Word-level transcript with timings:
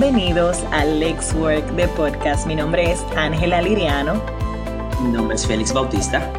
Bienvenidos 0.00 0.64
al 0.70 0.98
Lex 0.98 1.34
Work 1.34 1.72
de 1.72 1.86
Podcast. 1.88 2.46
Mi 2.46 2.56
nombre 2.56 2.90
es 2.90 3.02
Ángela 3.16 3.60
Liriano. 3.60 4.14
Mi 5.02 5.12
nombre 5.12 5.34
es 5.34 5.46
Félix 5.46 5.74
Bautista. 5.74 6.32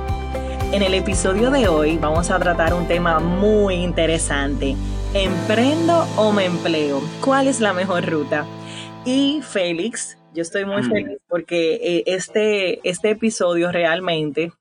En 0.71 0.81
el 0.81 0.95
episodio 0.95 1.51
de 1.51 1.67
hoy 1.67 1.99
vamos 1.99 2.31
a 2.31 2.39
tratar 2.39 2.73
un 2.73 2.87
tema 2.87 3.19
muy 3.19 3.75
interesante. 3.75 4.75
¿Emprendo 5.13 6.07
o 6.17 6.31
me 6.31 6.45
empleo? 6.45 7.03
¿Cuál 7.23 7.47
es 7.47 7.59
la 7.59 7.71
mejor 7.71 8.09
ruta? 8.09 8.47
Y 9.05 9.43
Félix, 9.43 10.17
yo 10.33 10.41
estoy 10.41 10.65
muy 10.65 10.81
mm. 10.81 10.89
feliz 10.89 11.19
porque 11.27 11.75
eh, 11.75 12.03
este, 12.07 12.89
este 12.89 13.11
episodio 13.11 13.71
realmente 13.71 14.51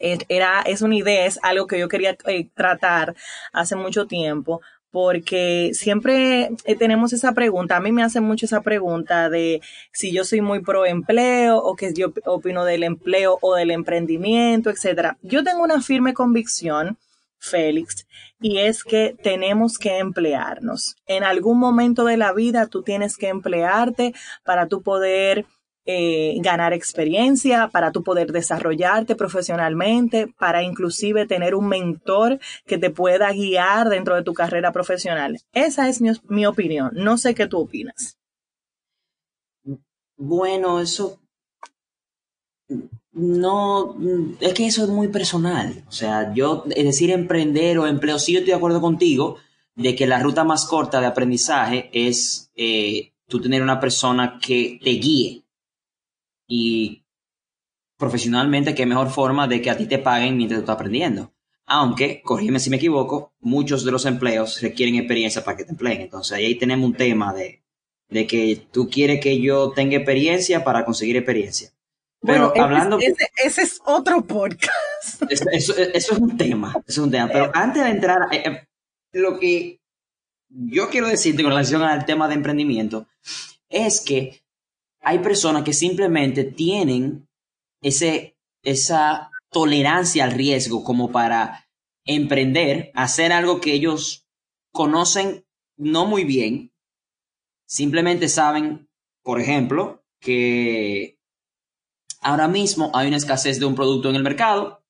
era, 0.00 0.62
es 0.62 0.82
una 0.82 0.96
idea, 0.96 1.24
es 1.24 1.38
algo 1.42 1.68
que 1.68 1.78
yo 1.78 1.88
quería 1.88 2.16
eh, 2.26 2.48
tratar 2.54 3.14
hace 3.52 3.76
mucho 3.76 4.06
tiempo, 4.06 4.60
porque 4.90 5.70
siempre 5.74 6.50
eh, 6.64 6.76
tenemos 6.76 7.12
esa 7.12 7.32
pregunta, 7.32 7.76
a 7.76 7.80
mí 7.80 7.92
me 7.92 8.02
hacen 8.02 8.24
mucho 8.24 8.46
esa 8.46 8.62
pregunta 8.62 9.28
de 9.28 9.60
si 9.92 10.12
yo 10.12 10.24
soy 10.24 10.40
muy 10.40 10.60
pro 10.60 10.86
empleo 10.86 11.58
o 11.58 11.76
que 11.76 11.92
yo 11.92 12.12
opino 12.24 12.64
del 12.64 12.82
empleo 12.82 13.38
o 13.42 13.54
del 13.54 13.70
emprendimiento, 13.70 14.70
etcétera. 14.70 15.18
Yo 15.22 15.44
tengo 15.44 15.62
una 15.62 15.82
firme 15.82 16.14
convicción, 16.14 16.96
Félix, 17.38 18.06
y 18.40 18.58
es 18.58 18.82
que 18.82 19.16
tenemos 19.22 19.78
que 19.78 19.98
emplearnos. 19.98 20.96
En 21.06 21.24
algún 21.24 21.58
momento 21.58 22.04
de 22.04 22.16
la 22.16 22.32
vida 22.32 22.66
tú 22.66 22.82
tienes 22.82 23.16
que 23.16 23.28
emplearte 23.28 24.14
para 24.44 24.68
tu 24.68 24.82
poder 24.82 25.46
eh, 25.90 26.34
ganar 26.42 26.74
experiencia, 26.74 27.68
para 27.68 27.92
tú 27.92 28.02
poder 28.02 28.30
desarrollarte 28.30 29.16
profesionalmente, 29.16 30.26
para 30.38 30.62
inclusive 30.62 31.26
tener 31.26 31.54
un 31.54 31.66
mentor 31.66 32.40
que 32.66 32.76
te 32.76 32.90
pueda 32.90 33.32
guiar 33.32 33.88
dentro 33.88 34.14
de 34.14 34.22
tu 34.22 34.34
carrera 34.34 34.70
profesional. 34.70 35.40
Esa 35.54 35.88
es 35.88 36.02
mi, 36.02 36.10
mi 36.28 36.44
opinión. 36.44 36.90
No 36.92 37.16
sé 37.16 37.34
qué 37.34 37.46
tú 37.46 37.60
opinas. 37.60 38.18
Bueno, 40.18 40.78
eso 40.78 41.18
no, 43.14 43.96
es 44.40 44.52
que 44.52 44.66
eso 44.66 44.84
es 44.84 44.90
muy 44.90 45.08
personal. 45.08 45.84
O 45.88 45.92
sea, 45.92 46.34
yo, 46.34 46.64
es 46.68 46.84
decir, 46.84 47.10
emprender 47.10 47.78
o 47.78 47.86
empleo, 47.86 48.18
sí 48.18 48.34
yo 48.34 48.40
estoy 48.40 48.50
de 48.50 48.58
acuerdo 48.58 48.82
contigo 48.82 49.38
de 49.74 49.96
que 49.96 50.06
la 50.06 50.20
ruta 50.20 50.44
más 50.44 50.66
corta 50.66 51.00
de 51.00 51.06
aprendizaje 51.06 51.88
es 51.94 52.50
eh, 52.56 53.14
tú 53.26 53.40
tener 53.40 53.62
una 53.62 53.80
persona 53.80 54.38
que 54.38 54.78
te 54.84 54.90
guíe 54.90 55.44
y 56.48 57.04
profesionalmente, 57.98 58.74
qué 58.74 58.86
mejor 58.86 59.10
forma 59.10 59.46
de 59.46 59.60
que 59.60 59.70
a 59.70 59.76
ti 59.76 59.86
te 59.86 59.98
paguen 59.98 60.36
mientras 60.36 60.58
tú 60.58 60.62
estás 60.62 60.74
aprendiendo. 60.76 61.32
Aunque, 61.66 62.22
corrígeme 62.22 62.60
si 62.60 62.70
me 62.70 62.76
equivoco, 62.76 63.34
muchos 63.40 63.84
de 63.84 63.92
los 63.92 64.06
empleos 64.06 64.60
requieren 64.62 64.94
experiencia 64.94 65.44
para 65.44 65.58
que 65.58 65.64
te 65.64 65.72
empleen. 65.72 66.00
Entonces 66.00 66.38
ahí 66.38 66.54
tenemos 66.54 66.86
un 66.86 66.96
tema 66.96 67.34
de, 67.34 67.62
de 68.08 68.26
que 68.26 68.66
tú 68.72 68.88
quieres 68.88 69.20
que 69.20 69.38
yo 69.40 69.72
tenga 69.72 69.96
experiencia 69.96 70.64
para 70.64 70.84
conseguir 70.84 71.16
experiencia. 71.16 71.70
Pero 72.20 72.52
hablando... 72.58 72.98
Ese, 72.98 73.62
es 73.62 73.80
otro 73.84 74.24
podcast. 74.24 74.72
Eso, 75.30 75.76
es 75.76 76.10
un 76.10 76.36
tema, 76.36 76.70
eso 76.70 76.82
es 76.86 76.98
un 76.98 77.10
tema. 77.10 77.28
Pero 77.32 77.50
antes 77.54 77.84
de 77.84 77.90
entrar, 77.90 78.18
eh, 78.32 78.42
eh, 78.44 78.68
lo 79.12 79.38
que 79.38 79.80
yo 80.48 80.88
quiero 80.90 81.06
decirte 81.06 81.42
con 81.42 81.52
relación 81.52 81.82
al 81.82 82.04
tema 82.04 82.28
de 82.28 82.34
emprendimiento 82.34 83.06
es 83.68 84.00
que 84.00 84.42
hay 85.00 85.18
personas 85.20 85.64
que 85.64 85.72
simplemente 85.72 86.44
tienen 86.44 87.28
ese, 87.82 88.36
esa 88.62 89.30
tolerancia 89.50 90.24
al 90.24 90.32
riesgo 90.32 90.84
como 90.84 91.10
para 91.10 91.68
emprender, 92.04 92.90
hacer 92.94 93.32
algo 93.32 93.60
que 93.60 93.72
ellos 93.72 94.26
conocen 94.72 95.46
no 95.76 96.06
muy 96.06 96.24
bien, 96.24 96.72
simplemente 97.66 98.28
saben, 98.28 98.88
por 99.22 99.40
ejemplo, 99.40 100.04
que 100.20 101.18
ahora 102.20 102.48
mismo 102.48 102.90
hay 102.94 103.08
una 103.08 103.16
escasez 103.16 103.60
de 103.60 103.66
un 103.66 103.74
producto 103.74 104.10
en 104.10 104.16
el 104.16 104.22
mercado, 104.22 104.84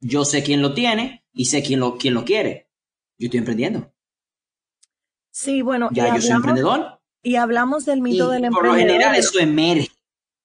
yo 0.00 0.24
sé 0.24 0.42
quién 0.42 0.60
lo 0.60 0.74
tiene 0.74 1.24
y 1.32 1.46
sé 1.46 1.62
quién 1.62 1.80
lo, 1.80 1.96
quién 1.96 2.14
lo 2.14 2.24
quiere. 2.24 2.68
Yo 3.18 3.26
estoy 3.26 3.38
emprendiendo. 3.38 3.92
Sí, 5.30 5.62
bueno. 5.62 5.88
Ya 5.92 6.14
yo 6.14 6.20
soy 6.20 6.32
emprendedor. 6.32 7.00
Y 7.24 7.36
hablamos 7.36 7.84
del 7.84 8.00
mito 8.00 8.30
del 8.30 8.44
emprendedor. 8.44 8.60
Por 8.60 8.66
lo 8.66 8.74
general 8.74 9.16
eso 9.16 9.40
emerge. 9.40 9.90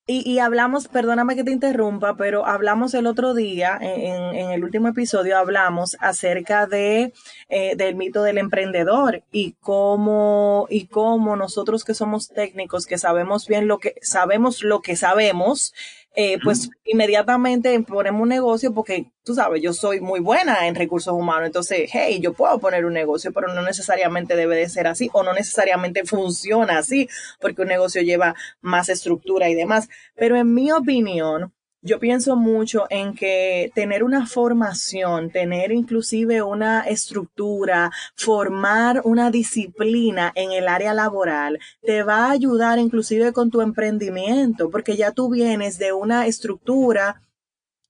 Y, 0.08 0.28
y, 0.28 0.40
hablamos, 0.40 0.88
perdóname 0.88 1.36
que 1.36 1.44
te 1.44 1.52
interrumpa, 1.52 2.18
pero 2.18 2.48
hablamos 2.48 2.96
el 2.96 3.06
otro 3.06 3.36
día, 3.36 3.78
en, 3.80 4.36
en 4.36 4.50
el 4.50 4.64
último 4.64 4.88
episodio, 4.88 5.38
hablamos 5.38 5.96
acerca 6.00 6.66
de, 6.66 7.14
eh, 7.48 7.76
del 7.76 7.94
mito 7.94 8.24
del 8.24 8.40
emprendedor 8.40 9.22
y 9.32 9.52
cómo, 9.60 10.66
y 10.72 10.88
cómo 10.88 11.36
nosotros 11.36 11.84
que 11.84 11.94
somos 11.94 12.30
técnicos, 12.30 12.88
que 12.88 12.98
sabemos 12.98 13.48
bien 13.48 13.68
lo 13.68 13.78
que, 13.78 13.98
sabemos 14.02 14.64
lo 14.64 14.82
que 14.82 14.96
sabemos, 14.96 15.76
eh, 16.22 16.38
pues 16.44 16.70
inmediatamente 16.84 17.80
ponemos 17.80 18.24
un 18.24 18.28
negocio 18.28 18.74
porque 18.74 19.10
tú 19.24 19.34
sabes, 19.34 19.62
yo 19.62 19.72
soy 19.72 20.02
muy 20.02 20.20
buena 20.20 20.68
en 20.68 20.76
recursos 20.76 21.14
humanos, 21.14 21.46
entonces, 21.46 21.90
hey, 21.94 22.20
yo 22.22 22.34
puedo 22.34 22.60
poner 22.60 22.84
un 22.84 22.92
negocio, 22.92 23.32
pero 23.32 23.48
no 23.48 23.62
necesariamente 23.62 24.36
debe 24.36 24.58
de 24.58 24.68
ser 24.68 24.88
así 24.88 25.10
o 25.14 25.24
no 25.24 25.32
necesariamente 25.32 26.04
funciona 26.04 26.80
así, 26.80 27.08
porque 27.40 27.62
un 27.62 27.70
negocio 27.70 28.02
lleva 28.02 28.36
más 28.60 28.90
estructura 28.90 29.48
y 29.48 29.56
demás. 29.56 29.88
Pero 30.14 30.36
en 30.36 30.54
mi 30.54 30.74
opinión, 30.74 31.54
yo 31.82 32.00
pienso 32.00 32.36
mucho 32.36 32.86
en 32.90 33.14
que 33.14 33.72
tener 33.74 34.04
una 34.04 34.28
formación, 34.28 35.30
tener 35.30 35.72
inclusive 35.72 36.42
una 36.42 36.82
estructura, 36.82 37.92
formar 38.16 39.02
una 39.06 39.32
disciplina 39.32 40.32
en 40.36 40.52
el 40.52 40.68
área 40.68 40.94
laboral, 40.94 41.60
te 41.82 42.04
va 42.04 42.26
a 42.26 42.32
ayudar 42.32 42.80
inclusive 42.80 43.32
con 43.32 43.50
tu 43.50 43.62
emprendimiento, 43.62 44.70
porque 44.70 44.98
ya 44.98 45.12
tú 45.12 45.30
vienes 45.30 45.78
de 45.78 45.94
una 45.94 46.28
estructura 46.28 47.22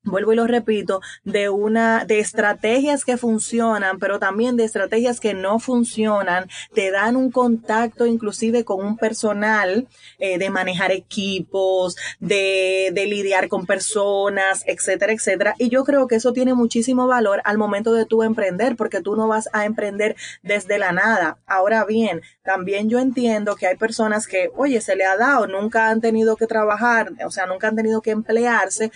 vuelvo 0.09 0.33
y 0.33 0.35
lo 0.35 0.47
repito, 0.47 1.01
de 1.23 1.49
una, 1.49 2.05
de 2.05 2.19
estrategias 2.19 3.05
que 3.05 3.17
funcionan, 3.17 3.99
pero 3.99 4.19
también 4.19 4.57
de 4.57 4.65
estrategias 4.65 5.19
que 5.19 5.33
no 5.33 5.59
funcionan, 5.59 6.49
te 6.73 6.91
dan 6.91 7.15
un 7.15 7.31
contacto 7.31 8.05
inclusive 8.05 8.63
con 8.63 8.85
un 8.85 8.97
personal 8.97 9.87
eh, 10.19 10.37
de 10.37 10.49
manejar 10.49 10.91
equipos, 10.91 11.95
de, 12.19 12.91
de 12.93 13.05
lidiar 13.05 13.47
con 13.47 13.65
personas, 13.65 14.63
etcétera, 14.65 15.13
etcétera. 15.13 15.55
Y 15.57 15.69
yo 15.69 15.83
creo 15.83 16.07
que 16.07 16.15
eso 16.15 16.33
tiene 16.33 16.53
muchísimo 16.53 17.07
valor 17.07 17.41
al 17.45 17.57
momento 17.57 17.93
de 17.93 18.05
tú 18.05 18.23
emprender, 18.23 18.75
porque 18.75 19.01
tú 19.01 19.15
no 19.15 19.27
vas 19.27 19.49
a 19.53 19.65
emprender 19.65 20.15
desde 20.43 20.77
la 20.77 20.91
nada. 20.91 21.37
Ahora 21.45 21.85
bien, 21.85 22.21
también 22.43 22.89
yo 22.89 22.99
entiendo 22.99 23.55
que 23.55 23.67
hay 23.67 23.77
personas 23.77 24.27
que, 24.27 24.49
oye, 24.55 24.81
se 24.81 24.95
le 24.95 25.05
ha 25.05 25.17
dado, 25.17 25.47
nunca 25.47 25.89
han 25.89 26.01
tenido 26.01 26.35
que 26.35 26.47
trabajar, 26.47 27.11
o 27.25 27.31
sea, 27.31 27.45
nunca 27.45 27.67
han 27.67 27.75
tenido 27.75 28.01
que 28.01 28.11
emplearse, 28.11 28.91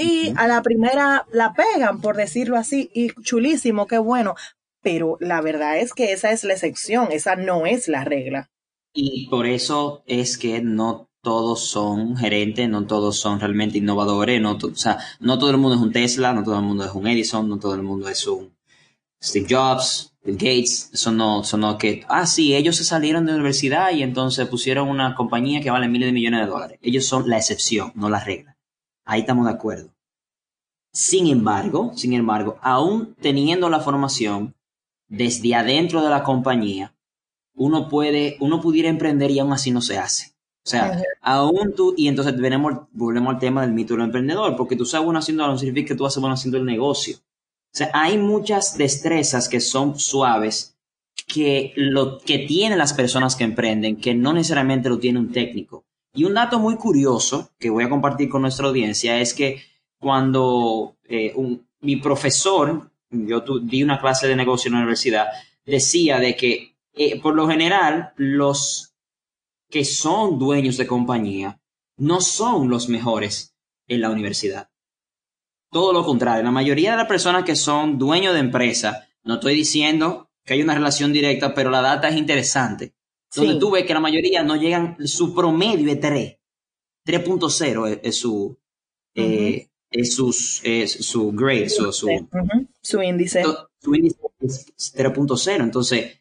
y 0.00 0.32
a 0.36 0.48
la 0.48 0.62
primera 0.62 1.26
la 1.32 1.52
pegan, 1.52 2.00
por 2.00 2.16
decirlo 2.16 2.56
así, 2.56 2.90
y 2.94 3.10
chulísimo, 3.22 3.86
qué 3.86 3.98
bueno. 3.98 4.34
Pero 4.82 5.18
la 5.20 5.40
verdad 5.42 5.78
es 5.78 5.92
que 5.92 6.12
esa 6.12 6.32
es 6.32 6.42
la 6.44 6.54
excepción, 6.54 7.08
esa 7.12 7.36
no 7.36 7.66
es 7.66 7.86
la 7.88 8.04
regla. 8.04 8.50
Y 8.94 9.28
por 9.28 9.46
eso 9.46 10.02
es 10.06 10.38
que 10.38 10.62
no 10.62 11.10
todos 11.22 11.68
son 11.68 12.16
gerentes, 12.16 12.68
no 12.68 12.86
todos 12.86 13.18
son 13.18 13.40
realmente 13.40 13.78
innovadores, 13.78 14.40
no, 14.40 14.52
o 14.52 14.74
sea, 14.74 14.98
no 15.20 15.38
todo 15.38 15.50
el 15.50 15.58
mundo 15.58 15.76
es 15.76 15.82
un 15.82 15.92
Tesla, 15.92 16.32
no 16.32 16.42
todo 16.42 16.56
el 16.56 16.64
mundo 16.64 16.84
es 16.84 16.92
un 16.92 17.06
Edison, 17.06 17.48
no 17.48 17.58
todo 17.58 17.74
el 17.74 17.82
mundo 17.82 18.08
es 18.08 18.26
un 18.26 18.56
Steve 19.22 19.46
Jobs, 19.50 20.14
Bill 20.24 20.36
Gates, 20.36 20.90
eso 20.94 21.12
no, 21.12 21.42
eso 21.42 21.58
no 21.58 21.76
que, 21.76 22.04
ah, 22.08 22.26
sí, 22.26 22.54
ellos 22.54 22.76
se 22.76 22.84
salieron 22.84 23.26
de 23.26 23.32
la 23.32 23.36
universidad 23.36 23.92
y 23.92 24.02
entonces 24.02 24.48
pusieron 24.48 24.88
una 24.88 25.14
compañía 25.14 25.60
que 25.60 25.70
vale 25.70 25.88
miles 25.88 26.08
de 26.08 26.12
millones 26.12 26.40
de 26.40 26.46
dólares. 26.46 26.78
Ellos 26.82 27.04
son 27.04 27.28
la 27.28 27.36
excepción, 27.36 27.92
no 27.94 28.08
la 28.08 28.24
regla. 28.24 28.56
Ahí 29.04 29.20
estamos 29.20 29.46
de 29.46 29.52
acuerdo. 29.52 29.92
Sin 30.92 31.28
embargo, 31.28 31.92
sin 31.94 32.12
embargo, 32.14 32.58
aún 32.62 33.14
teniendo 33.20 33.68
la 33.68 33.80
formación 33.80 34.54
desde 35.08 35.54
adentro 35.54 36.02
de 36.02 36.10
la 36.10 36.22
compañía, 36.22 36.94
uno 37.54 37.88
puede, 37.88 38.36
uno 38.40 38.60
pudiera 38.60 38.88
emprender 38.88 39.30
y 39.30 39.38
aún 39.38 39.52
así 39.52 39.70
no 39.70 39.80
se 39.82 39.98
hace. 39.98 40.32
O 40.64 40.68
sea, 40.70 41.02
aún 41.22 41.74
tú, 41.74 41.94
y 41.96 42.08
entonces 42.08 42.36
venemos, 42.38 42.74
volvemos 42.92 43.34
al 43.34 43.40
tema 43.40 43.62
del 43.62 43.72
mito 43.72 43.94
del 43.94 44.04
emprendedor, 44.04 44.56
porque 44.56 44.76
tú 44.76 44.84
sabes 44.84 45.04
bueno 45.04 45.18
haciendo 45.18 45.46
no 45.46 45.56
significa 45.56 45.88
que 45.88 45.94
tú 45.94 46.06
a 46.06 46.10
bueno 46.20 46.34
haciendo 46.34 46.58
el 46.58 46.64
negocio. 46.64 47.16
O 47.16 47.76
sea, 47.76 47.90
hay 47.94 48.18
muchas 48.18 48.76
destrezas 48.76 49.48
que 49.48 49.60
son 49.60 49.98
suaves 49.98 50.76
que 51.26 51.72
lo 51.76 52.18
que 52.18 52.38
tienen 52.38 52.78
las 52.78 52.92
personas 52.92 53.36
que 53.36 53.44
emprenden, 53.44 53.96
que 53.96 54.14
no 54.14 54.32
necesariamente 54.32 54.88
lo 54.88 54.98
tiene 54.98 55.18
un 55.18 55.32
técnico. 55.32 55.84
Y 56.12 56.24
un 56.24 56.34
dato 56.34 56.58
muy 56.58 56.76
curioso 56.76 57.50
que 57.58 57.70
voy 57.70 57.84
a 57.84 57.90
compartir 57.90 58.28
con 58.28 58.42
nuestra 58.42 58.66
audiencia 58.66 59.20
es 59.20 59.32
que 59.32 59.62
cuando 60.00 60.96
eh, 61.04 61.34
mi 61.80 61.96
profesor, 61.96 62.90
yo 63.10 63.40
di 63.62 63.82
una 63.82 64.00
clase 64.00 64.26
de 64.26 64.34
negocio 64.34 64.68
en 64.68 64.74
la 64.74 64.80
universidad, 64.80 65.26
decía 65.64 66.18
de 66.18 66.34
que 66.34 66.76
eh, 66.94 67.20
por 67.20 67.34
lo 67.34 67.46
general 67.46 68.12
los 68.16 68.94
que 69.68 69.84
son 69.84 70.38
dueños 70.38 70.76
de 70.76 70.86
compañía 70.86 71.60
no 71.96 72.20
son 72.20 72.68
los 72.68 72.88
mejores 72.88 73.54
en 73.86 74.00
la 74.00 74.10
universidad. 74.10 74.70
Todo 75.70 75.92
lo 75.92 76.04
contrario, 76.04 76.42
la 76.42 76.50
mayoría 76.50 76.92
de 76.92 76.96
las 76.96 77.06
personas 77.06 77.44
que 77.44 77.54
son 77.54 77.98
dueños 77.98 78.34
de 78.34 78.40
empresa, 78.40 79.08
no 79.22 79.34
estoy 79.34 79.54
diciendo 79.54 80.30
que 80.44 80.54
hay 80.54 80.62
una 80.62 80.74
relación 80.74 81.12
directa, 81.12 81.54
pero 81.54 81.70
la 81.70 81.82
data 81.82 82.08
es 82.08 82.16
interesante 82.16 82.94
donde 83.34 83.60
tú 83.60 83.70
ves 83.70 83.84
que 83.84 83.94
la 83.94 84.00
mayoría 84.00 84.42
no 84.42 84.56
llegan, 84.56 84.96
su 85.06 85.34
promedio 85.34 85.92
es 85.92 86.00
3. 86.00 86.36
3.0 87.06 88.00
es, 88.02 88.16
su, 88.16 88.58
eh, 89.14 89.69
es, 89.90 90.14
sus, 90.14 90.60
es 90.64 90.92
su 91.04 91.32
grade, 91.32 91.68
su, 91.68 91.92
su, 91.92 92.08
su 92.80 93.02
índice. 93.02 93.42
Su 93.80 93.94
índice 93.94 94.18
es 94.40 94.94
3.0. 94.94 95.62
Entonces, 95.62 96.20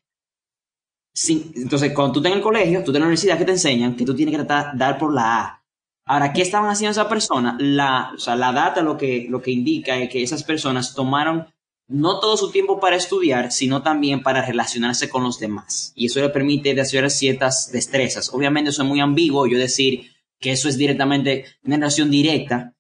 sí, 1.14 1.52
entonces, 1.56 1.94
cuando 1.94 2.14
tú 2.14 2.20
estás 2.20 2.32
en 2.32 2.38
el 2.38 2.44
colegio, 2.44 2.80
tú 2.80 2.92
estás 2.92 2.96
en 2.96 3.02
la 3.02 3.08
universidad 3.08 3.38
que 3.38 3.46
te 3.46 3.52
enseñan 3.52 3.96
que 3.96 4.06
tú 4.06 4.16
tienes 4.16 4.34
que 4.34 4.44
tratar 4.44 4.78
dar 4.78 4.98
por 4.98 5.14
la 5.14 5.42
A. 5.42 5.64
Ahora, 6.06 6.34
¿qué 6.34 6.42
estaban 6.42 6.70
haciendo 6.70 6.92
esas 6.92 7.08
personas? 7.08 7.56
La, 7.60 8.12
o 8.16 8.18
sea, 8.18 8.36
la 8.36 8.52
data 8.52 8.82
lo 8.82 8.98
que, 8.98 9.28
lo 9.30 9.42
que 9.42 9.52
indica 9.52 9.98
es 9.98 10.10
que 10.10 10.24
esas 10.24 10.44
personas 10.44 10.96
tomaron 10.96 11.48
no 11.88 12.20
todo 12.20 12.38
su 12.38 12.52
tiempo 12.52 12.80
para 12.80 12.96
estudiar, 12.96 13.52
sino 13.52 13.82
también 13.84 14.24
para 14.24 14.46
relacionarse 14.46 15.10
con 15.10 15.24
los 15.24 15.40
demás. 15.40 15.92
Y 15.96 16.08
eso 16.08 16.20
le 16.20 16.30
permite 16.30 16.74
desarrollar 16.74 17.12
ciertas 17.12 17.72
destrezas. 17.72 18.34
Obviamente 18.34 18.70
eso 18.72 18.84
es 18.84 18.88
muy 18.88 19.00
ambiguo, 19.00 19.48
yo 19.48 19.58
decir 19.58 20.12
que 20.40 20.52
eso 20.52 20.70
es 20.70 20.78
directamente 20.78 21.46
una 21.64 21.76
relación 21.76 22.10
directa 22.10 22.74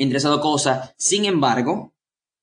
entre 0.00 0.18
esas 0.18 0.32
dos 0.32 0.40
cosas. 0.40 0.94
Sin 0.96 1.24
embargo, 1.24 1.92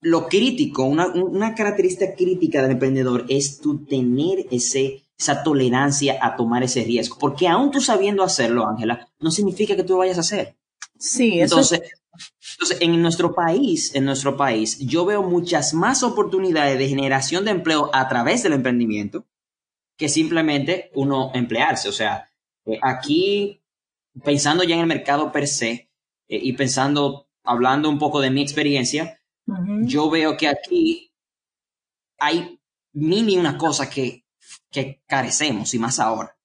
lo 0.01 0.27
crítico, 0.27 0.83
una, 0.83 1.07
una 1.07 1.55
característica 1.55 2.13
crítica 2.15 2.61
del 2.61 2.71
emprendedor 2.71 3.25
es 3.29 3.59
tu 3.59 3.85
tener 3.85 4.45
ese, 4.51 5.03
esa 5.17 5.43
tolerancia 5.43 6.19
a 6.21 6.35
tomar 6.35 6.63
ese 6.63 6.83
riesgo. 6.83 7.17
Porque 7.19 7.47
aún 7.47 7.71
tú 7.71 7.81
sabiendo 7.81 8.23
hacerlo, 8.23 8.67
Ángela, 8.67 9.09
no 9.19 9.31
significa 9.31 9.75
que 9.75 9.83
tú 9.83 9.93
lo 9.93 9.99
vayas 9.99 10.17
a 10.17 10.21
hacer. 10.21 10.55
Sí, 10.99 11.39
eso 11.39 11.55
entonces, 11.55 11.81
entonces, 12.53 12.77
en 12.81 13.01
nuestro 13.01 13.33
país, 13.33 13.93
en 13.93 14.05
nuestro 14.05 14.37
país, 14.37 14.79
yo 14.79 15.05
veo 15.05 15.23
muchas 15.23 15.73
más 15.73 16.03
oportunidades 16.03 16.77
de 16.77 16.87
generación 16.87 17.45
de 17.45 17.51
empleo 17.51 17.89
a 17.93 18.07
través 18.07 18.43
del 18.43 18.53
emprendimiento 18.53 19.25
que 19.97 20.09
simplemente 20.09 20.91
uno 20.93 21.31
emplearse. 21.33 21.89
O 21.89 21.91
sea, 21.91 22.29
eh, 22.65 22.79
aquí, 22.81 23.61
pensando 24.23 24.63
ya 24.63 24.75
en 24.75 24.81
el 24.81 24.87
mercado 24.87 25.31
per 25.31 25.47
se 25.47 25.89
eh, 26.27 26.39
y 26.41 26.53
pensando, 26.53 27.26
hablando 27.47 27.89
un 27.89 27.97
poco 27.97 28.21
de 28.21 28.29
mi 28.29 28.41
experiencia, 28.41 29.19
yo 29.83 30.09
veo 30.09 30.35
que 30.35 30.47
aquí 30.47 31.13
hay 32.19 32.59
mil 32.93 33.29
y 33.29 33.37
una 33.37 33.57
cosa 33.57 33.89
que, 33.89 34.25
que 34.69 35.01
carecemos 35.07 35.73
y 35.73 35.79
más 35.79 35.99
ahora. 35.99 36.37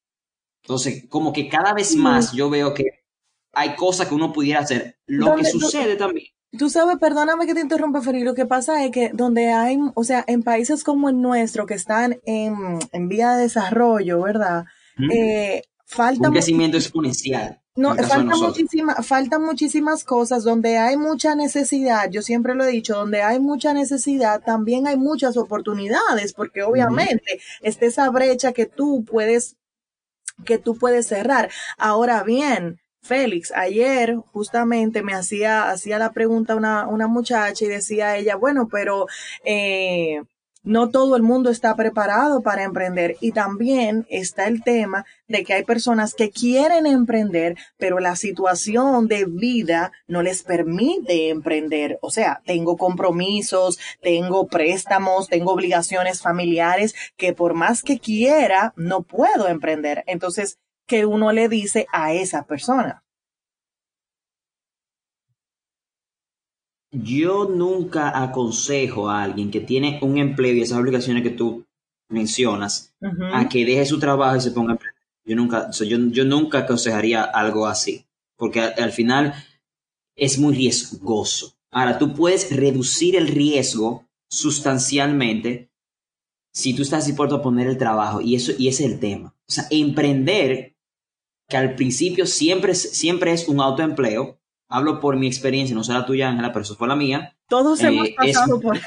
Entonces, 0.62 1.06
como 1.08 1.32
que 1.32 1.48
cada 1.48 1.74
vez 1.74 1.96
más 1.96 2.32
yo 2.32 2.48
veo 2.48 2.72
que 2.72 3.04
hay 3.52 3.74
cosas 3.74 4.08
que 4.08 4.14
uno 4.14 4.32
pudiera 4.32 4.60
hacer. 4.60 4.98
Lo 5.06 5.34
que 5.34 5.44
sucede 5.44 5.96
también. 5.96 6.28
Tú 6.56 6.68
sabes, 6.68 6.98
perdóname 6.98 7.46
que 7.46 7.54
te 7.54 7.60
interrumpa, 7.60 8.02
Feri, 8.02 8.24
lo 8.24 8.34
que 8.34 8.44
pasa 8.44 8.84
es 8.84 8.90
que 8.90 9.10
donde 9.14 9.50
hay, 9.52 9.78
o 9.94 10.04
sea, 10.04 10.22
en 10.26 10.42
países 10.42 10.84
como 10.84 11.08
el 11.08 11.20
nuestro, 11.20 11.64
que 11.64 11.74
están 11.74 12.20
en, 12.24 12.78
en 12.92 13.08
vía 13.08 13.32
de 13.32 13.44
desarrollo, 13.44 14.20
¿verdad? 14.20 14.66
Eh, 15.10 15.62
falta... 15.86 16.28
Un 16.28 16.34
crecimiento 16.34 16.76
exponencial. 16.76 17.61
No, 17.74 17.94
falta, 17.94 18.36
muchísima, 18.36 18.94
faltan 18.96 19.42
muchísimas 19.42 20.04
cosas. 20.04 20.44
Donde 20.44 20.76
hay 20.76 20.96
mucha 20.96 21.34
necesidad, 21.34 22.10
yo 22.10 22.20
siempre 22.20 22.54
lo 22.54 22.64
he 22.64 22.70
dicho, 22.70 22.94
donde 22.94 23.22
hay 23.22 23.40
mucha 23.40 23.72
necesidad, 23.72 24.42
también 24.42 24.86
hay 24.86 24.96
muchas 24.96 25.36
oportunidades, 25.36 26.34
porque 26.34 26.62
obviamente 26.62 27.40
está 27.62 27.86
esa 27.86 28.10
brecha 28.10 28.52
que 28.52 28.66
tú 28.66 29.04
puedes, 29.04 29.56
que 30.44 30.58
tú 30.58 30.76
puedes 30.76 31.06
cerrar. 31.06 31.50
Ahora 31.78 32.22
bien, 32.24 32.78
Félix, 33.02 33.52
ayer 33.52 34.16
justamente 34.32 35.02
me 35.02 35.14
hacía, 35.14 35.70
hacía 35.70 35.98
la 35.98 36.12
pregunta 36.12 36.54
una, 36.56 36.86
una 36.86 37.08
muchacha 37.08 37.64
y 37.64 37.68
decía 37.68 38.16
ella, 38.16 38.36
bueno, 38.36 38.68
pero 38.70 39.06
eh, 39.44 40.22
no 40.62 40.90
todo 40.90 41.16
el 41.16 41.22
mundo 41.22 41.50
está 41.50 41.74
preparado 41.74 42.42
para 42.42 42.62
emprender 42.62 43.16
y 43.20 43.32
también 43.32 44.06
está 44.08 44.46
el 44.46 44.62
tema 44.62 45.04
de 45.28 45.44
que 45.44 45.54
hay 45.54 45.64
personas 45.64 46.14
que 46.14 46.30
quieren 46.30 46.86
emprender, 46.86 47.56
pero 47.78 47.98
la 48.00 48.16
situación 48.16 49.08
de 49.08 49.24
vida 49.24 49.92
no 50.06 50.22
les 50.22 50.42
permite 50.42 51.30
emprender. 51.30 51.98
O 52.02 52.10
sea, 52.10 52.42
tengo 52.44 52.76
compromisos, 52.76 53.78
tengo 54.00 54.46
préstamos, 54.46 55.28
tengo 55.28 55.52
obligaciones 55.52 56.20
familiares 56.20 56.94
que 57.16 57.32
por 57.32 57.54
más 57.54 57.82
que 57.82 57.98
quiera, 57.98 58.72
no 58.76 59.02
puedo 59.02 59.48
emprender. 59.48 60.04
Entonces, 60.06 60.58
que 60.86 61.06
uno 61.06 61.32
le 61.32 61.48
dice 61.48 61.86
a 61.92 62.12
esa 62.12 62.44
persona. 62.44 63.02
Yo 66.92 67.48
nunca 67.48 68.22
aconsejo 68.22 69.08
a 69.08 69.22
alguien 69.22 69.50
que 69.50 69.60
tiene 69.60 69.98
un 70.02 70.18
empleo 70.18 70.54
y 70.54 70.60
esas 70.60 70.78
obligaciones 70.78 71.22
que 71.22 71.30
tú 71.30 71.64
mencionas 72.10 72.94
a 73.32 73.48
que 73.48 73.64
deje 73.64 73.86
su 73.86 73.98
trabajo 73.98 74.36
y 74.36 74.40
se 74.40 74.50
ponga 74.50 74.72
a 74.72 74.74
emprender. 74.74 75.02
Yo 75.24 75.36
nunca, 75.36 75.70
yo, 75.70 75.98
yo 76.10 76.24
nunca 76.24 76.58
aconsejaría 76.58 77.22
algo 77.22 77.66
así, 77.66 78.06
porque 78.36 78.60
al, 78.60 78.92
final 78.92 79.34
es 80.16 80.38
muy 80.38 80.54
riesgoso. 80.54 81.54
Ahora, 81.70 81.98
tú 81.98 82.12
puedes 82.12 82.54
reducir 82.54 83.16
el 83.16 83.28
riesgo 83.28 84.08
sustancialmente 84.28 85.70
si 86.52 86.74
tú 86.74 86.82
estás 86.82 87.06
dispuesto 87.06 87.36
a 87.36 87.42
poner 87.42 87.66
el 87.66 87.78
trabajo, 87.78 88.20
y 88.20 88.34
eso 88.34 88.52
y 88.58 88.68
ese 88.68 88.84
es 88.84 88.92
el 88.92 89.00
tema. 89.00 89.34
O 89.48 89.52
sea, 89.52 89.64
emprender 89.70 90.76
que 91.48 91.56
al 91.56 91.74
principio 91.74 92.26
siempre, 92.26 92.74
siempre 92.74 93.32
es 93.32 93.48
un 93.48 93.60
autoempleo. 93.60 94.38
Hablo 94.72 95.00
por 95.00 95.16
mi 95.16 95.26
experiencia, 95.26 95.74
no 95.74 95.84
será 95.84 96.06
tuya, 96.06 96.28
Ángela, 96.28 96.52
pero 96.52 96.62
eso 96.62 96.76
fue 96.76 96.88
la 96.88 96.96
mía. 96.96 97.36
Todos 97.48 97.80
hemos 97.82 98.08
eh, 98.08 98.14
pasado 98.16 98.58
por... 98.60 98.78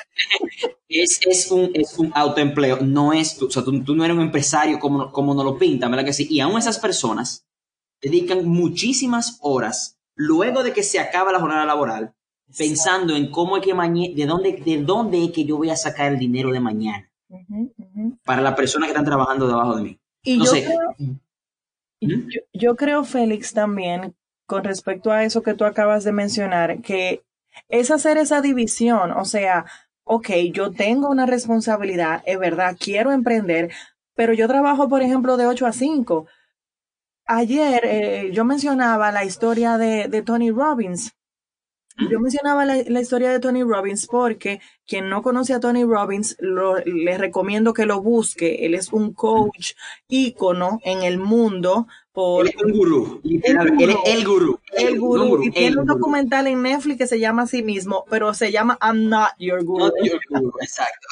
Es, 0.87 1.19
es, 1.27 1.51
un, 1.51 1.71
es 1.73 1.97
un 1.97 2.11
autoempleo, 2.15 2.79
no 2.81 3.11
es, 3.11 3.41
o 3.41 3.49
sea, 3.49 3.63
tú, 3.63 3.71
no 3.95 4.05
eres 4.05 4.15
un 4.15 4.23
empresario 4.23 4.79
como, 4.79 5.11
como 5.11 5.33
nos 5.33 5.43
lo 5.43 5.57
pintan, 5.57 5.91
¿verdad 5.91 6.05
que 6.05 6.13
sí? 6.13 6.27
Y 6.29 6.39
aún 6.39 6.57
esas 6.57 6.79
personas 6.79 7.45
dedican 8.01 8.47
muchísimas 8.47 9.37
horas 9.41 9.97
luego 10.15 10.63
de 10.63 10.73
que 10.73 10.83
se 10.83 10.99
acaba 10.99 11.31
la 11.31 11.39
jornada 11.39 11.65
laboral 11.65 12.13
pensando 12.57 13.15
en 13.15 13.31
cómo 13.31 13.57
es 13.57 13.63
que 13.63 13.73
mañana, 13.73 14.13
de 14.15 14.25
dónde, 14.25 14.61
de 14.63 14.83
dónde 14.83 15.23
es 15.25 15.31
que 15.31 15.45
yo 15.45 15.57
voy 15.57 15.69
a 15.69 15.75
sacar 15.75 16.11
el 16.11 16.19
dinero 16.19 16.51
de 16.51 16.59
mañana 16.59 17.11
para 18.23 18.41
las 18.41 18.55
personas 18.55 18.87
que 18.87 18.91
están 18.91 19.05
trabajando 19.05 19.47
debajo 19.47 19.75
de 19.75 19.83
mí. 19.83 19.99
Y 20.23 20.43
yo 20.43 20.51
creo, 20.51 21.19
yo, 22.53 22.75
creo, 22.75 23.03
Félix, 23.03 23.53
también 23.53 24.15
con 24.45 24.63
respecto 24.63 25.11
a 25.11 25.23
eso 25.23 25.41
que 25.41 25.53
tú 25.53 25.65
acabas 25.65 26.03
de 26.03 26.11
mencionar, 26.11 26.81
que 26.81 27.23
es 27.69 27.91
hacer 27.91 28.17
esa 28.17 28.41
división, 28.41 29.11
o 29.11 29.25
sea, 29.25 29.65
ok, 30.03 30.29
yo 30.53 30.71
tengo 30.71 31.09
una 31.09 31.25
responsabilidad, 31.25 32.21
es 32.25 32.39
verdad, 32.39 32.77
quiero 32.79 33.11
emprender, 33.11 33.71
pero 34.15 34.33
yo 34.33 34.47
trabajo, 34.47 34.87
por 34.87 35.01
ejemplo, 35.01 35.37
de 35.37 35.45
8 35.45 35.65
a 35.67 35.73
5. 35.73 36.27
Ayer 37.27 37.81
eh, 37.83 38.31
yo 38.31 38.45
mencionaba 38.45 39.11
la 39.11 39.25
historia 39.25 39.77
de, 39.77 40.21
Tony 40.21 40.51
Robbins. 40.51 41.11
Yo 42.09 42.19
mencionaba 42.19 42.65
la, 42.65 43.01
historia 43.01 43.31
de 43.31 43.39
Tony 43.39 43.63
Robbins 43.63 44.05
porque 44.05 44.59
quien 44.85 45.09
no 45.09 45.21
conoce 45.21 45.53
a 45.53 45.59
Tony 45.61 45.85
Robbins, 45.85 46.35
lo, 46.39 46.77
les 46.77 47.19
recomiendo 47.19 47.73
que 47.73 47.85
lo 47.85 48.01
busque. 48.01 48.65
Él 48.65 48.75
es 48.75 48.91
un 48.91 49.13
coach 49.13 49.73
ícono 50.07 50.79
en 50.83 51.03
el 51.03 51.17
mundo. 51.17 51.87
Por, 52.15 52.47
él 52.47 52.53
es 52.55 52.63
un 52.63 52.71
gurú, 52.71 53.21
él 53.25 53.41
es 53.43 53.53
el 54.05 54.25
gurú. 54.25 54.59
El 54.71 54.97
gurú. 54.97 55.43
y 55.43 55.51
tiene 55.51 55.77
un 55.77 55.85
documental 55.85 56.47
en 56.47 56.61
Netflix 56.61 56.97
que 56.97 57.07
se 57.07 57.19
llama 57.19 57.41
a 57.41 57.47
sí 57.47 57.61
mismo, 57.61 58.05
pero 58.09 58.33
se 58.33 58.53
llama 58.53 58.79
I'm 58.81 59.09
Not 59.09 59.31
Your 59.37 59.65
Guru. 59.65 59.87
Not 59.87 59.93
your 60.01 60.19
guru. 60.29 60.53
Exacto. 60.61 61.07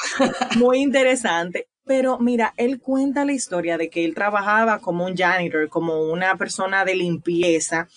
Muy 0.58 0.78
interesante. 0.78 1.68
Pero 1.86 2.18
mira, 2.18 2.54
él 2.56 2.80
cuenta 2.80 3.24
la 3.24 3.32
historia 3.32 3.76
de 3.76 3.90
que 3.90 4.04
él 4.04 4.14
trabajaba 4.14 4.78
como 4.78 5.04
un 5.04 5.16
janitor, 5.16 5.68
como 5.68 6.02
una 6.10 6.36
persona 6.36 6.84
de 6.84 6.94
limpieza, 6.94 7.88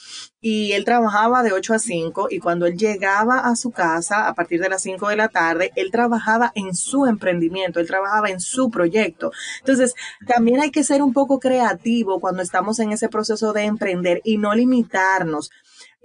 y 0.41 0.74
él 0.74 0.86
trabajaba 0.86 1.41
de 1.41 1.51
8 1.51 1.74
a 1.74 1.79
5 1.79 2.27
y 2.29 2.39
cuando 2.39 2.67
él 2.67 2.77
llegaba 2.77 3.39
a 3.39 3.56
su 3.56 3.72
casa 3.72 4.27
a 4.27 4.34
partir 4.36 4.62
de 4.62 4.70
las 4.70 4.82
5 4.82 5.10
de 5.10 5.15
la 5.15 5.29
tarde, 5.29 5.72
él 5.75 5.89
trabajaba 5.91 6.51
en 6.53 6.75
su 6.75 7.06
emprendimiento, 7.06 7.79
él 7.79 7.88
trabajaba 7.88 8.29
en 8.29 8.39
su 8.39 8.70
proyecto. 8.70 9.32
Entonces, 9.60 9.96
también 10.27 10.62
hay 10.62 10.72
que 10.72 10.84
ser 10.84 11.01
un 11.01 11.13
poco 11.13 11.39
creativo 11.39 12.20
cuando 12.20 12.44
estamos 12.44 12.79
en 12.79 12.91
ese 12.91 13.10
proceso 13.10 13.51
de 13.53 13.63
emprender 13.63 14.22
y 14.24 14.38
no 14.38 14.53
limitarnos. 14.53 15.50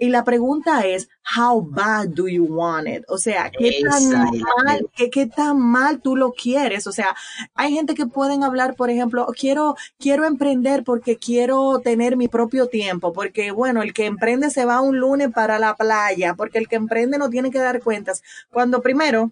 Y 0.03 0.09
la 0.09 0.25
pregunta 0.25 0.85
es, 0.85 1.09
how 1.39 1.63
bad 1.63 2.09
do 2.09 2.27
you 2.27 2.45
want 2.45 2.89
it? 2.89 3.05
O 3.07 3.19
sea, 3.19 3.53
¿qué 3.57 3.83
tan, 3.89 4.11
mal, 4.11 4.91
¿qué, 4.97 5.27
tan 5.27 5.61
mal 5.61 6.01
tú 6.01 6.17
lo 6.17 6.33
quieres? 6.33 6.89
O 6.89 6.93
sea, 6.93 7.15
hay 7.55 7.73
gente 7.73 7.95
que 7.95 8.07
pueden 8.07 8.43
hablar, 8.43 8.75
por 8.75 8.91
ejemplo, 8.91 9.29
quiero, 9.39 9.77
quiero 10.01 10.25
emprender 10.25 10.83
porque 10.83 11.19
quiero 11.19 11.81
tener 11.85 12.17
mi 12.17 12.27
propio 12.27 12.67
tiempo, 12.67 13.13
porque 13.13 13.53
bueno, 13.53 13.81
el 13.81 13.95
que 13.95 14.07
emprende 14.07 14.51
se 14.51 14.65
va 14.65 14.81
un 14.81 14.99
lunes 14.99 15.29
para 15.33 15.61
la 15.61 15.77
playa, 15.77 16.35
porque 16.35 16.59
el 16.59 16.67
que 16.67 16.75
emprende 16.75 17.17
no 17.17 17.31
tiene 17.31 17.53
que 17.53 17.61
dar 17.61 17.81
cuentas. 17.81 18.25
Cuando 18.51 18.83
primero, 18.83 19.31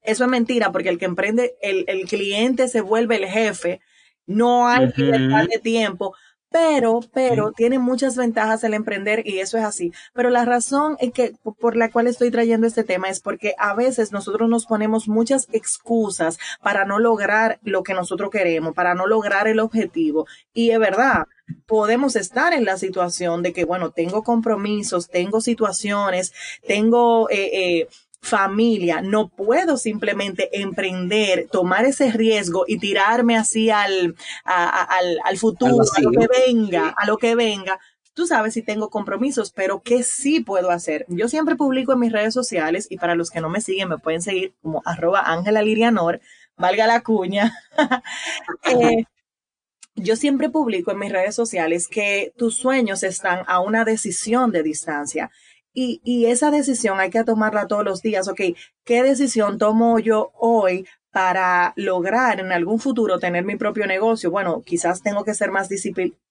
eso 0.00 0.24
es 0.24 0.30
mentira, 0.30 0.72
porque 0.72 0.88
el 0.88 0.98
que 0.98 1.04
emprende, 1.04 1.54
el, 1.60 1.84
el 1.86 2.08
cliente 2.08 2.66
se 2.68 2.80
vuelve 2.80 3.16
el 3.16 3.26
jefe, 3.26 3.82
no 4.24 4.66
hay 4.66 4.90
libertad 4.96 5.44
de 5.52 5.58
tiempo 5.58 6.14
Pero, 6.52 7.00
pero 7.12 7.52
tiene 7.52 7.78
muchas 7.78 8.16
ventajas 8.16 8.62
el 8.64 8.74
emprender 8.74 9.26
y 9.26 9.38
eso 9.38 9.58
es 9.58 9.64
así. 9.64 9.92
Pero 10.12 10.30
la 10.30 10.44
razón 10.44 10.96
es 11.00 11.12
que, 11.12 11.34
por 11.60 11.76
la 11.76 11.90
cual 11.90 12.06
estoy 12.06 12.30
trayendo 12.30 12.66
este 12.66 12.84
tema 12.84 13.08
es 13.08 13.20
porque 13.20 13.54
a 13.58 13.74
veces 13.74 14.12
nosotros 14.12 14.48
nos 14.48 14.66
ponemos 14.66 15.08
muchas 15.08 15.48
excusas 15.52 16.38
para 16.62 16.84
no 16.84 16.98
lograr 16.98 17.58
lo 17.62 17.82
que 17.82 17.94
nosotros 17.94 18.30
queremos, 18.30 18.74
para 18.74 18.94
no 18.94 19.06
lograr 19.06 19.48
el 19.48 19.60
objetivo. 19.60 20.26
Y 20.52 20.70
es 20.70 20.78
verdad, 20.78 21.26
podemos 21.66 22.16
estar 22.16 22.52
en 22.52 22.64
la 22.64 22.76
situación 22.76 23.42
de 23.42 23.52
que, 23.52 23.64
bueno, 23.64 23.90
tengo 23.90 24.22
compromisos, 24.22 25.08
tengo 25.08 25.40
situaciones, 25.40 26.32
tengo 26.66 27.28
eh, 27.30 27.50
eh, 27.52 27.88
familia, 28.22 29.02
no 29.02 29.28
puedo 29.28 29.76
simplemente 29.76 30.48
emprender, 30.60 31.48
tomar 31.50 31.84
ese 31.84 32.12
riesgo 32.12 32.64
y 32.68 32.78
tirarme 32.78 33.36
así 33.36 33.68
al, 33.68 34.14
al, 34.44 35.18
al 35.24 35.38
futuro, 35.38 35.84
a 35.96 36.00
lo 36.00 36.12
que 36.12 36.28
venga, 36.46 36.94
a 36.96 37.06
lo 37.06 37.18
que 37.18 37.34
venga. 37.34 37.80
Tú 38.14 38.26
sabes 38.26 38.54
si 38.54 38.62
tengo 38.62 38.90
compromisos, 38.90 39.50
pero 39.50 39.82
¿qué 39.82 40.04
sí 40.04 40.40
puedo 40.40 40.70
hacer? 40.70 41.04
Yo 41.08 41.28
siempre 41.28 41.56
publico 41.56 41.92
en 41.92 41.98
mis 41.98 42.12
redes 42.12 42.32
sociales 42.32 42.86
y 42.88 42.98
para 42.98 43.16
los 43.16 43.30
que 43.30 43.40
no 43.40 43.48
me 43.48 43.60
siguen 43.60 43.88
me 43.88 43.98
pueden 43.98 44.22
seguir 44.22 44.54
como 44.62 44.82
arroba 44.84 45.22
Ángela 45.26 45.62
Lirianor, 45.62 46.20
valga 46.56 46.86
la 46.86 47.00
cuña. 47.00 47.52
eh, 48.64 49.04
yo 49.96 50.16
siempre 50.16 50.48
publico 50.48 50.92
en 50.92 50.98
mis 50.98 51.12
redes 51.12 51.34
sociales 51.34 51.88
que 51.88 52.32
tus 52.36 52.56
sueños 52.56 53.02
están 53.02 53.44
a 53.46 53.60
una 53.60 53.84
decisión 53.84 54.52
de 54.52 54.62
distancia. 54.62 55.30
Y, 55.72 56.00
y 56.04 56.26
esa 56.26 56.50
decisión 56.50 57.00
hay 57.00 57.10
que 57.10 57.24
tomarla 57.24 57.66
todos 57.66 57.84
los 57.84 58.02
días. 58.02 58.28
Ok, 58.28 58.40
¿qué 58.84 59.02
decisión 59.02 59.58
tomo 59.58 59.98
yo 59.98 60.32
hoy 60.34 60.86
para 61.12 61.74
lograr 61.76 62.40
en 62.40 62.52
algún 62.52 62.78
futuro 62.78 63.18
tener 63.18 63.44
mi 63.44 63.56
propio 63.56 63.86
negocio? 63.86 64.30
Bueno, 64.30 64.62
quizás 64.62 65.02
tengo 65.02 65.24
que 65.24 65.34
ser 65.34 65.50
más 65.50 65.68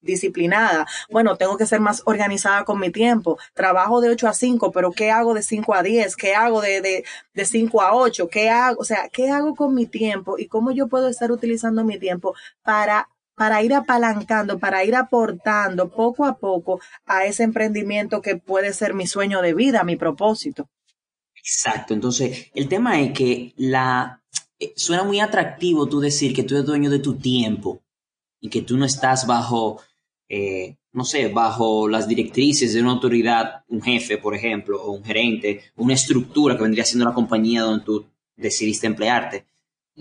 disciplinada. 0.01 0.87
Bueno, 1.09 1.37
tengo 1.37 1.57
que 1.57 1.65
ser 1.65 1.79
más 1.79 2.01
organizada 2.05 2.65
con 2.65 2.79
mi 2.79 2.91
tiempo. 2.91 3.37
Trabajo 3.53 4.01
de 4.01 4.09
8 4.09 4.27
a 4.27 4.33
5, 4.33 4.71
pero 4.71 4.91
¿qué 4.91 5.11
hago 5.11 5.33
de 5.33 5.43
5 5.43 5.73
a 5.75 5.83
10? 5.83 6.15
¿Qué 6.15 6.33
hago 6.35 6.61
de, 6.61 6.81
de, 6.81 7.03
de 7.33 7.45
5 7.45 7.81
a 7.81 7.95
8? 7.95 8.27
¿Qué 8.27 8.49
hago? 8.49 8.81
O 8.81 8.85
sea, 8.85 9.09
¿qué 9.11 9.29
hago 9.29 9.55
con 9.55 9.73
mi 9.75 9.85
tiempo? 9.85 10.37
¿Y 10.37 10.47
cómo 10.47 10.71
yo 10.71 10.87
puedo 10.87 11.07
estar 11.07 11.31
utilizando 11.31 11.83
mi 11.83 11.99
tiempo 11.99 12.33
para 12.63 13.07
para 13.41 13.63
ir 13.63 13.73
apalancando, 13.73 14.59
para 14.59 14.83
ir 14.83 14.93
aportando 14.93 15.89
poco 15.89 16.25
a 16.25 16.37
poco 16.37 16.79
a 17.07 17.25
ese 17.25 17.41
emprendimiento 17.41 18.21
que 18.21 18.35
puede 18.35 18.71
ser 18.71 18.93
mi 18.93 19.07
sueño 19.07 19.41
de 19.41 19.55
vida, 19.55 19.83
mi 19.83 19.95
propósito. 19.95 20.69
Exacto, 21.33 21.95
entonces 21.95 22.51
el 22.53 22.67
tema 22.67 23.01
es 23.01 23.13
que 23.13 23.51
la 23.57 24.21
eh, 24.59 24.73
suena 24.75 25.03
muy 25.03 25.19
atractivo 25.19 25.89
tú 25.89 25.99
decir 25.99 26.35
que 26.35 26.43
tú 26.43 26.53
eres 26.53 26.67
dueño 26.67 26.91
de 26.91 26.99
tu 26.99 27.15
tiempo 27.15 27.81
y 28.39 28.47
que 28.47 28.61
tú 28.61 28.77
no 28.77 28.85
estás 28.85 29.25
bajo, 29.25 29.81
eh, 30.29 30.77
no 30.91 31.03
sé, 31.03 31.29
bajo 31.29 31.87
las 31.87 32.07
directrices 32.07 32.75
de 32.75 32.81
una 32.81 32.91
autoridad, 32.91 33.63
un 33.69 33.81
jefe, 33.81 34.19
por 34.19 34.35
ejemplo, 34.35 34.79
o 34.83 34.91
un 34.91 35.03
gerente, 35.03 35.63
una 35.77 35.95
estructura 35.95 36.55
que 36.55 36.61
vendría 36.61 36.85
siendo 36.85 37.05
la 37.05 37.15
compañía 37.15 37.63
donde 37.63 37.85
tú 37.85 38.05
decidiste 38.35 38.85
emplearte 38.85 39.47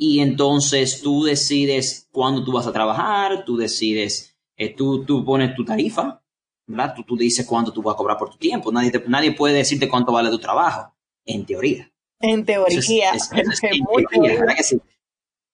y 0.01 0.21
entonces 0.21 1.03
tú 1.03 1.25
decides 1.25 2.09
cuándo 2.11 2.43
tú 2.43 2.53
vas 2.53 2.67
a 2.67 2.73
trabajar, 2.73 3.45
tú 3.45 3.59
decides, 3.59 4.35
eh, 4.57 4.75
tú, 4.75 5.05
tú 5.05 5.23
pones 5.27 5.55
tu 5.55 5.63
tarifa, 5.63 6.23
¿verdad? 6.67 6.95
Tú, 6.97 7.03
tú 7.03 7.19
dices 7.19 7.45
cuánto 7.47 7.71
tú 7.71 7.83
vas 7.83 7.93
a 7.93 7.99
cobrar 7.99 8.17
por 8.17 8.31
tu 8.31 8.39
tiempo. 8.39 8.73
Nadie, 8.73 8.93
nadie 9.09 9.33
puede 9.33 9.57
decirte 9.57 9.91
cuánto 9.91 10.11
vale 10.11 10.31
tu 10.31 10.39
trabajo, 10.39 10.95
en 11.27 11.45
teoría. 11.45 11.93
En 12.19 12.47
teoría. 12.47 13.13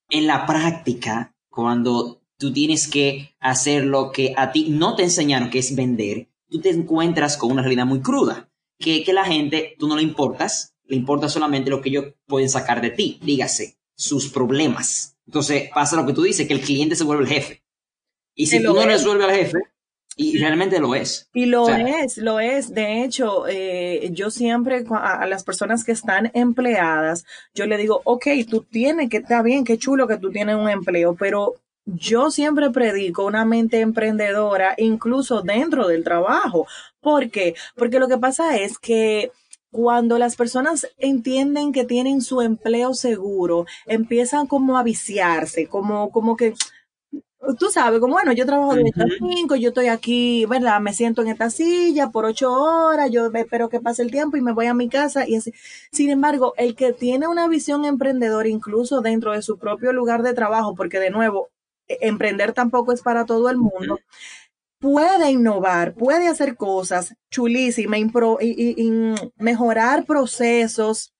En 0.08 0.28
la 0.28 0.46
práctica, 0.46 1.34
cuando 1.48 2.22
tú 2.38 2.52
tienes 2.52 2.86
que 2.86 3.34
hacer 3.40 3.82
lo 3.82 4.12
que 4.12 4.34
a 4.36 4.52
ti 4.52 4.68
no 4.68 4.94
te 4.94 5.02
enseñaron, 5.02 5.50
que 5.50 5.58
es 5.58 5.74
vender, 5.74 6.28
tú 6.48 6.60
te 6.60 6.70
encuentras 6.70 7.36
con 7.36 7.50
una 7.50 7.62
realidad 7.62 7.86
muy 7.86 8.02
cruda, 8.02 8.48
que, 8.78 9.02
que 9.02 9.12
la 9.12 9.24
gente, 9.24 9.74
tú 9.80 9.88
no 9.88 9.96
le 9.96 10.02
importas, 10.02 10.76
le 10.84 10.94
importa 10.94 11.28
solamente 11.28 11.70
lo 11.70 11.80
que 11.80 11.88
ellos 11.88 12.04
pueden 12.28 12.48
sacar 12.48 12.80
de 12.80 12.90
ti. 12.90 13.18
Dígase, 13.20 13.76
sus 13.96 14.28
problemas. 14.28 15.16
Entonces 15.26 15.70
pasa 15.74 15.96
lo 15.96 16.06
que 16.06 16.12
tú 16.12 16.22
dices, 16.22 16.46
que 16.46 16.54
el 16.54 16.60
cliente 16.60 16.94
se 16.94 17.04
vuelve 17.04 17.24
el 17.24 17.30
jefe. 17.30 17.62
Y 18.34 18.46
si 18.46 18.62
tú 18.62 18.74
no 18.74 18.84
resuelves 18.84 19.26
al 19.26 19.34
jefe, 19.34 19.58
y 20.18 20.38
realmente 20.38 20.78
lo 20.78 20.94
es. 20.94 21.28
Y 21.34 21.44
lo 21.44 21.68
es, 21.68 22.16
lo 22.16 22.40
es. 22.40 22.72
De 22.72 23.04
hecho, 23.04 23.46
eh, 23.48 24.08
yo 24.12 24.30
siempre 24.30 24.84
a, 24.90 25.26
las 25.26 25.44
personas 25.44 25.84
que 25.84 25.92
están 25.92 26.30
empleadas, 26.32 27.26
yo 27.54 27.66
le 27.66 27.76
digo, 27.76 28.00
ok, 28.04 28.26
tú 28.48 28.62
tienes 28.62 29.10
que, 29.10 29.18
está 29.18 29.42
bien, 29.42 29.64
qué 29.64 29.76
chulo 29.76 30.08
que 30.08 30.16
tú 30.16 30.30
tienes 30.30 30.56
un 30.56 30.70
empleo, 30.70 31.14
pero 31.14 31.56
yo 31.84 32.30
siempre 32.30 32.70
predico 32.70 33.26
una 33.26 33.44
mente 33.44 33.80
emprendedora, 33.80 34.74
incluso 34.78 35.42
dentro 35.42 35.86
del 35.86 36.02
trabajo. 36.02 36.66
¿Por 37.00 37.30
qué? 37.30 37.54
Porque 37.74 37.98
lo 37.98 38.08
que 38.08 38.16
pasa 38.16 38.56
es 38.56 38.78
que 38.78 39.30
cuando 39.76 40.18
las 40.18 40.36
personas 40.36 40.88
entienden 40.96 41.70
que 41.70 41.84
tienen 41.84 42.22
su 42.22 42.40
empleo 42.40 42.94
seguro, 42.94 43.66
empiezan 43.84 44.46
como 44.46 44.78
a 44.78 44.82
viciarse, 44.82 45.68
como, 45.68 46.10
como 46.10 46.34
que, 46.34 46.54
tú 47.58 47.66
sabes, 47.70 48.00
como 48.00 48.14
bueno, 48.14 48.32
yo 48.32 48.46
trabajo 48.46 48.74
de 48.74 48.84
8 48.84 49.02
a 49.02 49.18
5, 49.18 49.56
yo 49.56 49.68
estoy 49.68 49.88
aquí, 49.88 50.46
¿verdad? 50.46 50.80
Me 50.80 50.94
siento 50.94 51.20
en 51.20 51.28
esta 51.28 51.50
silla 51.50 52.10
por 52.10 52.24
ocho 52.24 52.50
horas, 52.50 53.10
yo 53.10 53.30
espero 53.34 53.68
que 53.68 53.78
pase 53.80 54.02
el 54.02 54.10
tiempo 54.10 54.38
y 54.38 54.40
me 54.40 54.52
voy 54.52 54.64
a 54.64 54.72
mi 54.72 54.88
casa 54.88 55.28
y 55.28 55.36
así. 55.36 55.52
Sin 55.92 56.08
embargo, 56.08 56.54
el 56.56 56.74
que 56.74 56.94
tiene 56.94 57.28
una 57.28 57.46
visión 57.46 57.84
emprendedora, 57.84 58.48
incluso 58.48 59.02
dentro 59.02 59.32
de 59.32 59.42
su 59.42 59.58
propio 59.58 59.92
lugar 59.92 60.22
de 60.22 60.32
trabajo, 60.32 60.74
porque 60.74 60.98
de 60.98 61.10
nuevo, 61.10 61.50
e, 61.86 61.98
emprender 62.00 62.54
tampoco 62.54 62.92
es 62.92 63.02
para 63.02 63.26
todo 63.26 63.50
el 63.50 63.58
mundo 63.58 64.00
puede 64.78 65.30
innovar, 65.30 65.94
puede 65.94 66.28
hacer 66.28 66.56
cosas 66.56 67.14
chulísimas, 67.30 68.00
y, 68.40 68.90
mejorar 69.36 70.04
procesos, 70.04 71.14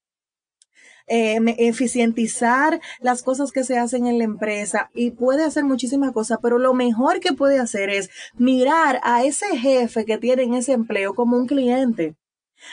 eh, 1.07 1.39
eficientizar 1.57 2.81
las 2.99 3.23
cosas 3.23 3.51
que 3.51 3.63
se 3.63 3.77
hacen 3.77 4.07
en 4.07 4.17
la 4.17 4.25
empresa 4.25 4.89
y 4.93 5.11
puede 5.11 5.45
hacer 5.45 5.63
muchísimas 5.63 6.11
cosas, 6.11 6.39
pero 6.41 6.57
lo 6.57 6.73
mejor 6.73 7.19
que 7.19 7.33
puede 7.33 7.59
hacer 7.59 7.89
es 7.89 8.09
mirar 8.35 8.99
a 9.03 9.23
ese 9.23 9.57
jefe 9.57 10.05
que 10.05 10.17
tiene 10.17 10.43
en 10.43 10.53
ese 10.53 10.73
empleo 10.73 11.15
como 11.15 11.37
un 11.37 11.47
cliente. 11.47 12.15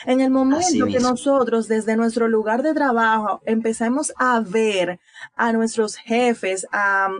En 0.05 0.19
el 0.19 0.31
momento 0.31 0.87
que 0.87 0.99
nosotros 0.99 1.67
desde 1.67 1.95
nuestro 1.95 2.27
lugar 2.27 2.63
de 2.63 2.73
trabajo 2.73 3.41
empezamos 3.45 4.13
a 4.17 4.39
ver 4.41 4.99
a 5.35 5.53
nuestros 5.53 5.95
jefes 5.95 6.67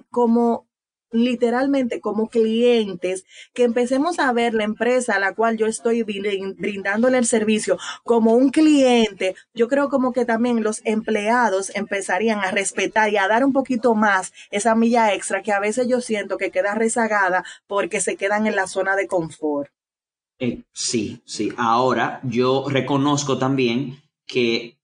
como 0.09 0.65
literalmente 1.15 1.99
como 1.99 2.29
clientes, 2.29 3.25
que 3.53 3.63
empecemos 3.63 4.19
a 4.19 4.31
ver 4.33 4.53
la 4.53 4.63
empresa 4.63 5.15
a 5.15 5.19
la 5.19 5.33
cual 5.33 5.57
yo 5.57 5.67
estoy 5.67 6.03
brindándole 6.03 7.17
el 7.17 7.25
servicio 7.25 7.77
como 8.03 8.33
un 8.33 8.49
cliente, 8.49 9.35
yo 9.53 9.67
creo 9.67 9.89
como 9.89 10.13
que 10.13 10.25
también 10.25 10.63
los 10.63 10.81
empleados 10.85 11.71
empezarían 11.75 12.39
a 12.39 12.51
respetar 12.51 13.11
y 13.11 13.17
a 13.17 13.27
dar 13.27 13.43
un 13.43 13.53
poquito 13.53 13.95
más 13.95 14.33
esa 14.51 14.75
milla 14.75 15.13
extra 15.13 15.41
que 15.41 15.51
a 15.51 15.59
veces 15.59 15.87
yo 15.87 16.01
siento 16.01 16.37
que 16.37 16.51
queda 16.51 16.75
rezagada 16.75 17.43
porque 17.67 18.01
se 18.01 18.15
quedan 18.15 18.47
en 18.47 18.55
la 18.55 18.67
zona 18.67 18.95
de 18.95 19.07
confort. 19.07 19.71
Eh, 20.39 20.63
sí, 20.73 21.21
sí. 21.25 21.53
Ahora 21.57 22.19
yo 22.23 22.65
reconozco 22.69 23.37
también 23.37 24.01
que 24.25 24.77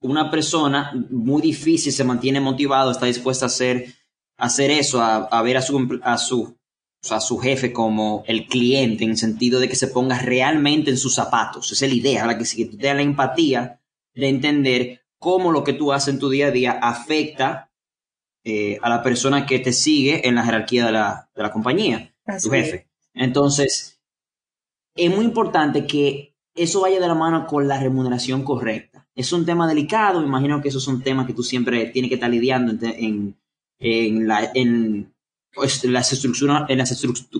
una 0.00 0.30
persona 0.30 0.92
muy 1.10 1.40
difícil 1.40 1.92
se 1.92 2.04
mantiene 2.04 2.40
motivado, 2.40 2.90
está 2.90 3.06
dispuesta 3.06 3.46
a 3.46 3.48
hacer 3.48 3.94
hacer 4.42 4.72
eso, 4.72 5.00
a, 5.00 5.42
ver 5.42 5.56
a 5.56 5.62
su, 5.62 6.00
a, 6.02 6.18
su, 6.18 6.56
a 7.10 7.20
su 7.20 7.38
jefe 7.38 7.72
como 7.72 8.24
el 8.26 8.46
cliente, 8.46 9.04
en 9.04 9.10
el 9.10 9.16
sentido 9.16 9.60
de 9.60 9.68
que 9.68 9.76
se 9.76 9.86
ponga 9.86 10.18
realmente 10.18 10.90
en 10.90 10.96
sus 10.96 11.14
zapatos. 11.14 11.70
Esa 11.70 11.86
es 11.86 11.92
la 11.92 11.96
idea, 11.96 12.22
¿verdad? 12.22 12.38
que 12.38 12.44
si 12.44 12.64
tú 12.64 12.76
te 12.76 12.92
la 12.92 13.02
empatía 13.02 13.80
de 14.14 14.28
entender 14.28 15.02
cómo 15.20 15.52
lo 15.52 15.62
que 15.62 15.74
tú 15.74 15.92
haces 15.92 16.14
en 16.14 16.18
tu 16.18 16.28
día 16.28 16.48
a 16.48 16.50
día 16.50 16.72
afecta 16.72 17.70
eh, 18.42 18.80
a 18.82 18.88
la 18.88 19.04
persona 19.04 19.46
que 19.46 19.60
te 19.60 19.72
sigue 19.72 20.26
en 20.26 20.34
la 20.34 20.44
jerarquía 20.44 20.86
de 20.86 20.92
la, 20.92 21.30
de 21.36 21.42
la 21.42 21.52
compañía, 21.52 22.12
tu 22.42 22.50
jefe. 22.50 22.88
Entonces, 23.14 24.00
es 24.96 25.14
muy 25.14 25.24
importante 25.24 25.86
que 25.86 26.34
eso 26.56 26.80
vaya 26.80 26.98
de 26.98 27.06
la 27.06 27.14
mano 27.14 27.46
con 27.46 27.68
la 27.68 27.80
remuneración 27.80 28.42
correcta. 28.42 29.06
Es 29.14 29.32
un 29.32 29.46
tema 29.46 29.68
delicado, 29.68 30.20
me 30.20 30.26
imagino 30.26 30.60
que 30.60 30.70
esos 30.70 30.82
son 30.82 31.00
temas 31.00 31.28
que 31.28 31.32
tú 31.32 31.44
siempre 31.44 31.86
tienes 31.86 32.08
que 32.08 32.16
estar 32.16 32.28
lidiando 32.28 32.72
en, 32.72 33.04
en, 33.04 33.41
la, 33.82 34.50
en, 34.54 35.12
pues, 35.52 35.84
las, 35.84 36.12
estructuras, 36.12 36.64
en 36.68 36.78
las 36.78 36.92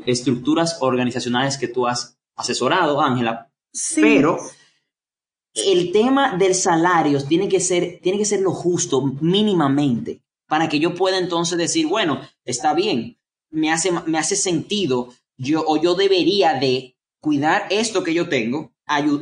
estructuras 0.06 0.78
organizacionales 0.80 1.56
que 1.56 1.68
tú 1.68 1.86
has 1.86 2.18
asesorado, 2.36 3.00
Ángela. 3.00 3.50
Pero 3.94 4.38
el 5.54 5.92
tema 5.92 6.36
del 6.36 6.54
salario 6.54 7.22
tiene 7.24 7.48
que 7.48 7.60
ser, 7.60 8.00
tiene 8.02 8.18
que 8.18 8.24
ser 8.24 8.40
lo 8.40 8.52
justo 8.52 9.02
mínimamente 9.20 10.22
para 10.48 10.68
que 10.68 10.78
yo 10.78 10.94
pueda 10.94 11.18
entonces 11.18 11.56
decir, 11.56 11.86
bueno, 11.86 12.20
está 12.44 12.74
bien, 12.74 13.18
me 13.50 13.72
hace, 13.72 13.90
me 14.06 14.18
hace 14.18 14.36
sentido, 14.36 15.08
yo, 15.36 15.64
o 15.66 15.80
yo 15.80 15.94
debería 15.94 16.54
de 16.54 16.96
cuidar 17.20 17.66
esto 17.70 18.02
que 18.02 18.14
yo 18.14 18.28
tengo, 18.28 18.72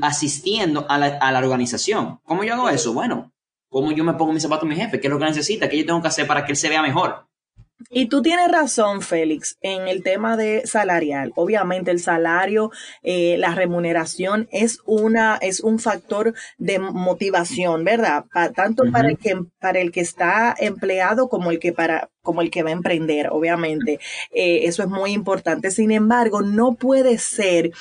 asistiendo 0.03 0.87
a 0.89 0.99
la, 0.99 1.07
a 1.19 1.31
la 1.31 1.39
organización. 1.39 2.19
¿Cómo 2.25 2.43
yo 2.43 2.55
hago 2.55 2.69
eso? 2.69 2.93
Bueno, 2.93 3.33
cómo 3.71 3.93
yo 3.93 4.05
me 4.05 4.15
pongo 4.15 4.33
mis 4.33 4.43
zapatos 4.43 4.65
a 4.65 4.69
mi 4.69 4.77
jefe, 4.77 5.01
qué 5.01 5.07
es 5.07 5.11
lo 5.11 5.19
que 5.19 5.25
necesita, 5.25 5.69
qué 5.69 5.79
yo 5.79 5.87
tengo 5.87 6.03
que 6.03 6.09
hacer 6.09 6.27
para 6.27 6.45
que 6.45 6.53
él 6.53 6.57
se 6.57 6.69
vea 6.69 6.83
mejor. 6.83 7.31
Y 7.89 8.07
tú 8.07 8.21
tienes 8.21 8.51
razón, 8.51 9.01
Félix, 9.01 9.57
en 9.63 9.89
el 9.89 10.03
tema 10.03 10.37
de 10.37 10.67
salarial. 10.67 11.33
Obviamente 11.35 11.91
el 11.91 11.99
salario, 11.99 12.71
eh, 13.03 13.37
la 13.39 13.55
remuneración 13.55 14.49
es 14.53 14.81
una, 14.85 15.37
es 15.37 15.61
un 15.61 15.79
factor 15.79 16.35
de 16.59 16.79
motivación, 16.79 17.85
¿verdad? 17.85 18.27
tanto 18.55 18.85
para 18.93 19.09
el 19.09 19.17
que, 19.17 19.41
para 19.61 19.81
el 19.81 19.93
que 19.93 20.01
está 20.01 20.55
empleado 20.59 21.29
como 21.29 21.51
el 21.51 21.59
que 21.59 21.73
para, 21.73 22.11
como 22.23 22.43
el 22.43 22.51
que 22.51 22.63
va 22.63 22.69
a 22.69 22.75
emprender, 22.75 23.29
obviamente. 23.31 23.99
Eh, 24.31 24.61
eso 24.65 24.83
es 24.83 24.89
muy 24.89 25.13
importante. 25.13 25.71
Sin 25.71 25.91
embargo, 25.91 26.43
no 26.43 26.75
puede 26.75 27.17
ser 27.17 27.73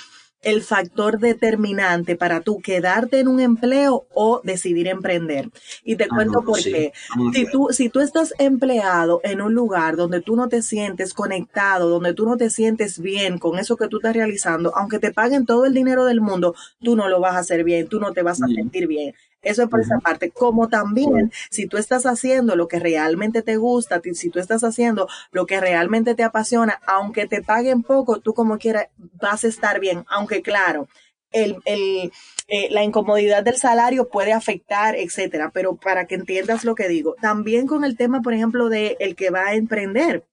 el 0.41 0.62
factor 0.62 1.19
determinante 1.19 2.15
para 2.15 2.41
tú 2.41 2.60
quedarte 2.62 3.19
en 3.19 3.27
un 3.27 3.39
empleo 3.39 4.08
o 4.13 4.41
decidir 4.43 4.88
emprender. 4.88 5.50
Y 5.84 5.96
te 5.96 6.05
ah, 6.05 6.08
cuento 6.10 6.43
por 6.43 6.62
qué. 6.62 6.93
Si 7.34 7.46
tú, 7.50 7.67
si 7.72 7.89
tú 7.89 8.00
estás 8.00 8.34
empleado 8.39 9.19
en 9.24 9.41
un 9.41 9.53
lugar 9.53 9.96
donde 9.96 10.22
tú 10.22 10.36
no 10.36 10.48
te 10.48 10.62
sientes 10.62 11.13
conectado, 11.13 11.89
donde 11.89 12.13
tú 12.13 12.25
no 12.25 12.38
te 12.38 12.50
sientes 12.50 13.00
bien 13.00 13.38
con 13.38 13.60
eso 13.60 13.75
que 13.75 13.88
tú 13.88 13.98
estás 13.98 14.15
realizando, 14.15 14.75
aunque 14.75 15.00
te 15.00 15.12
paguen 15.12 15.46
todo 15.46 15.65
el 15.65 15.74
dinero 15.74 16.05
del 16.05 16.22
mundo, 16.22 16.55
tú 16.81 16.96
no 16.96 17.10
lo 17.10 17.19
vas 17.19 17.36
a 17.36 17.39
hacer 17.39 17.63
bien, 17.63 17.88
tú 17.88 18.00
no 18.00 18.13
te 18.13 18.22
vas 18.22 18.41
a 18.41 18.48
sentir 18.48 18.88
bien. 18.88 19.13
Eso 19.41 19.63
es 19.63 19.69
por 19.69 19.81
esa 19.81 20.00
parte. 20.00 20.31
Como 20.31 20.67
también, 20.67 21.31
si 21.50 21.67
tú 21.67 21.77
estás 21.77 22.05
haciendo 22.05 22.55
lo 22.55 22.67
que 22.67 22.79
realmente 22.79 23.41
te 23.41 23.58
gusta, 23.58 24.01
si 24.13 24.29
tú 24.29 24.39
estás 24.39 24.63
haciendo 24.63 25.08
lo 25.31 25.46
que 25.46 25.60
realmente 25.60 26.15
te 26.15 26.24
apasiona, 26.24 26.79
aunque 26.86 27.27
te 27.27 27.41
paguen 27.41 27.84
poco, 27.84 28.19
tú 28.19 28.34
como 28.34 28.58
quieras 28.58 28.88
vas 28.98 29.43
a 29.43 29.48
estar 29.48 29.79
bien. 29.79 30.05
Aunque 30.10 30.41
claro, 30.41 30.88
el, 31.31 31.58
el, 31.65 32.12
eh, 32.48 32.67
la 32.72 32.84
incomodidad 32.84 33.43
del 33.43 33.58
salario 33.58 34.10
puede 34.10 34.34
afectar, 34.34 34.96
etcétera. 34.96 35.51
Pero 35.53 35.75
para 35.75 36.05
que 36.05 36.15
entiendas 36.15 36.65
lo 36.65 36.75
que 36.75 36.88
digo, 36.88 37.15
también 37.22 37.67
con 37.67 37.84
el 37.86 37.96
tema, 37.98 38.22
por 38.22 38.34
ejemplo, 38.34 38.69
de 38.69 38.98
el 39.00 39.15
que 39.15 39.29
va 39.29 39.48
a 39.48 39.55
emprender. 39.55 40.25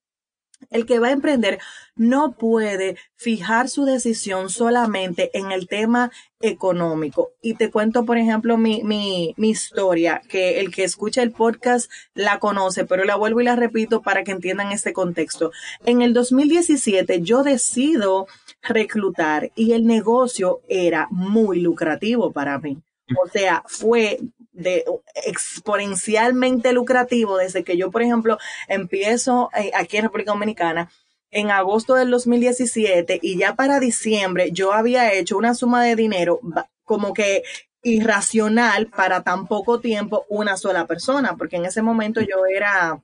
El 0.69 0.85
que 0.85 0.99
va 0.99 1.07
a 1.07 1.11
emprender 1.11 1.59
no 1.95 2.33
puede 2.33 2.97
fijar 3.15 3.69
su 3.69 3.85
decisión 3.85 4.49
solamente 4.49 5.31
en 5.37 5.51
el 5.51 5.67
tema 5.67 6.11
económico. 6.41 7.31
Y 7.41 7.55
te 7.55 7.71
cuento, 7.71 8.05
por 8.05 8.17
ejemplo, 8.17 8.57
mi, 8.57 8.83
mi, 8.83 9.33
mi, 9.37 9.49
historia, 9.49 10.21
que 10.29 10.59
el 10.59 10.71
que 10.73 10.83
escucha 10.83 11.23
el 11.23 11.31
podcast 11.31 11.89
la 12.13 12.39
conoce, 12.39 12.85
pero 12.85 13.05
la 13.05 13.15
vuelvo 13.15 13.41
y 13.41 13.45
la 13.45 13.55
repito 13.55 14.01
para 14.01 14.23
que 14.23 14.31
entiendan 14.31 14.71
este 14.71 14.93
contexto. 14.93 15.51
En 15.85 16.01
el 16.01 16.13
2017 16.13 17.21
yo 17.21 17.43
decido 17.43 18.27
reclutar 18.61 19.51
y 19.55 19.73
el 19.73 19.85
negocio 19.85 20.61
era 20.67 21.07
muy 21.11 21.61
lucrativo 21.61 22.31
para 22.31 22.59
mí. 22.59 22.77
O 23.23 23.27
sea, 23.29 23.63
fue 23.67 24.19
de 24.57 24.83
exponencialmente 25.25 26.73
lucrativo 26.73 27.37
desde 27.37 27.63
que 27.63 27.77
yo, 27.77 27.91
por 27.91 28.01
ejemplo, 28.01 28.37
empiezo 28.67 29.49
eh, 29.55 29.71
aquí 29.73 29.97
en 29.97 30.03
República 30.03 30.31
Dominicana 30.31 30.89
en 31.29 31.51
agosto 31.51 31.95
del 31.95 32.09
2017 32.09 33.19
y 33.21 33.37
ya 33.37 33.55
para 33.55 33.79
diciembre 33.79 34.51
yo 34.51 34.73
había 34.73 35.13
hecho 35.13 35.37
una 35.37 35.53
suma 35.53 35.83
de 35.83 35.95
dinero 35.95 36.39
como 36.83 37.13
que 37.13 37.43
irracional 37.83 38.87
para 38.87 39.23
tan 39.23 39.47
poco 39.47 39.79
tiempo 39.79 40.25
una 40.29 40.57
sola 40.57 40.87
persona, 40.87 41.35
porque 41.37 41.57
en 41.57 41.65
ese 41.65 41.81
momento 41.81 42.21
yo 42.21 42.45
era 42.45 43.01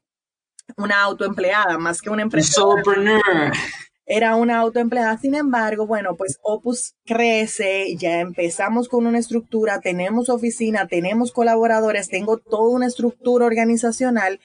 una 0.77 1.03
autoempleada 1.03 1.77
más 1.77 2.01
que 2.01 2.09
una 2.09 2.23
empresa 2.23 2.63
era 4.15 4.35
una 4.35 4.59
autoempleada. 4.59 5.17
Sin 5.17 5.33
embargo, 5.33 5.87
bueno, 5.87 6.15
pues 6.15 6.37
Opus 6.43 6.93
crece, 7.03 7.95
ya 7.97 8.19
empezamos 8.19 8.87
con 8.87 9.07
una 9.07 9.17
estructura, 9.17 9.79
tenemos 9.81 10.29
oficina, 10.29 10.85
tenemos 10.87 11.31
colaboradores, 11.31 12.09
tengo 12.09 12.37
toda 12.37 12.69
una 12.69 12.85
estructura 12.85 13.47
organizacional. 13.47 14.39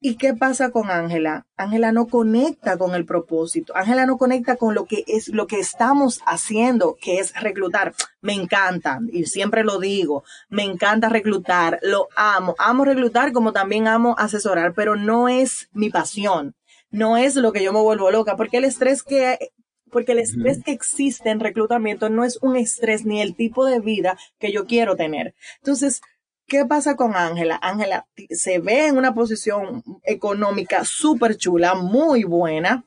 ¿Y 0.00 0.16
qué 0.16 0.32
pasa 0.32 0.70
con 0.70 0.90
Ángela? 0.90 1.46
Ángela 1.58 1.92
no 1.92 2.06
conecta 2.06 2.78
con 2.78 2.94
el 2.94 3.04
propósito. 3.04 3.76
Ángela 3.76 4.06
no 4.06 4.16
conecta 4.16 4.56
con 4.56 4.74
lo 4.74 4.86
que 4.86 5.04
es 5.06 5.28
lo 5.28 5.46
que 5.46 5.60
estamos 5.60 6.22
haciendo, 6.26 6.96
que 6.98 7.18
es 7.18 7.34
reclutar. 7.38 7.94
Me 8.22 8.32
encanta 8.32 9.00
y 9.12 9.26
siempre 9.26 9.64
lo 9.64 9.80
digo. 9.80 10.24
Me 10.48 10.62
encanta 10.62 11.10
reclutar, 11.10 11.78
lo 11.82 12.08
amo. 12.16 12.54
Amo 12.58 12.86
reclutar 12.86 13.32
como 13.32 13.52
también 13.52 13.86
amo 13.86 14.14
asesorar, 14.16 14.72
pero 14.72 14.96
no 14.96 15.28
es 15.28 15.68
mi 15.74 15.90
pasión 15.90 16.54
no 16.94 17.16
es 17.16 17.34
lo 17.34 17.52
que 17.52 17.62
yo 17.62 17.72
me 17.72 17.80
vuelvo 17.80 18.10
loca, 18.12 18.36
porque 18.36 18.58
el 18.58 18.64
estrés 18.64 19.02
que 19.02 19.50
porque 19.90 20.12
el 20.12 20.18
estrés 20.18 20.62
que 20.64 20.72
existe 20.72 21.30
en 21.30 21.38
reclutamiento 21.38 22.08
no 22.08 22.24
es 22.24 22.38
un 22.42 22.56
estrés 22.56 23.04
ni 23.04 23.20
el 23.20 23.36
tipo 23.36 23.64
de 23.64 23.78
vida 23.78 24.16
que 24.38 24.50
yo 24.50 24.66
quiero 24.66 24.96
tener. 24.96 25.34
Entonces, 25.58 26.00
¿qué 26.46 26.64
pasa 26.64 26.96
con 26.96 27.14
Ángela? 27.14 27.58
Ángela 27.62 28.06
se 28.30 28.58
ve 28.58 28.88
en 28.88 28.96
una 28.96 29.14
posición 29.14 29.84
económica 30.02 30.84
súper 30.84 31.36
chula, 31.36 31.74
muy 31.74 32.24
buena, 32.24 32.84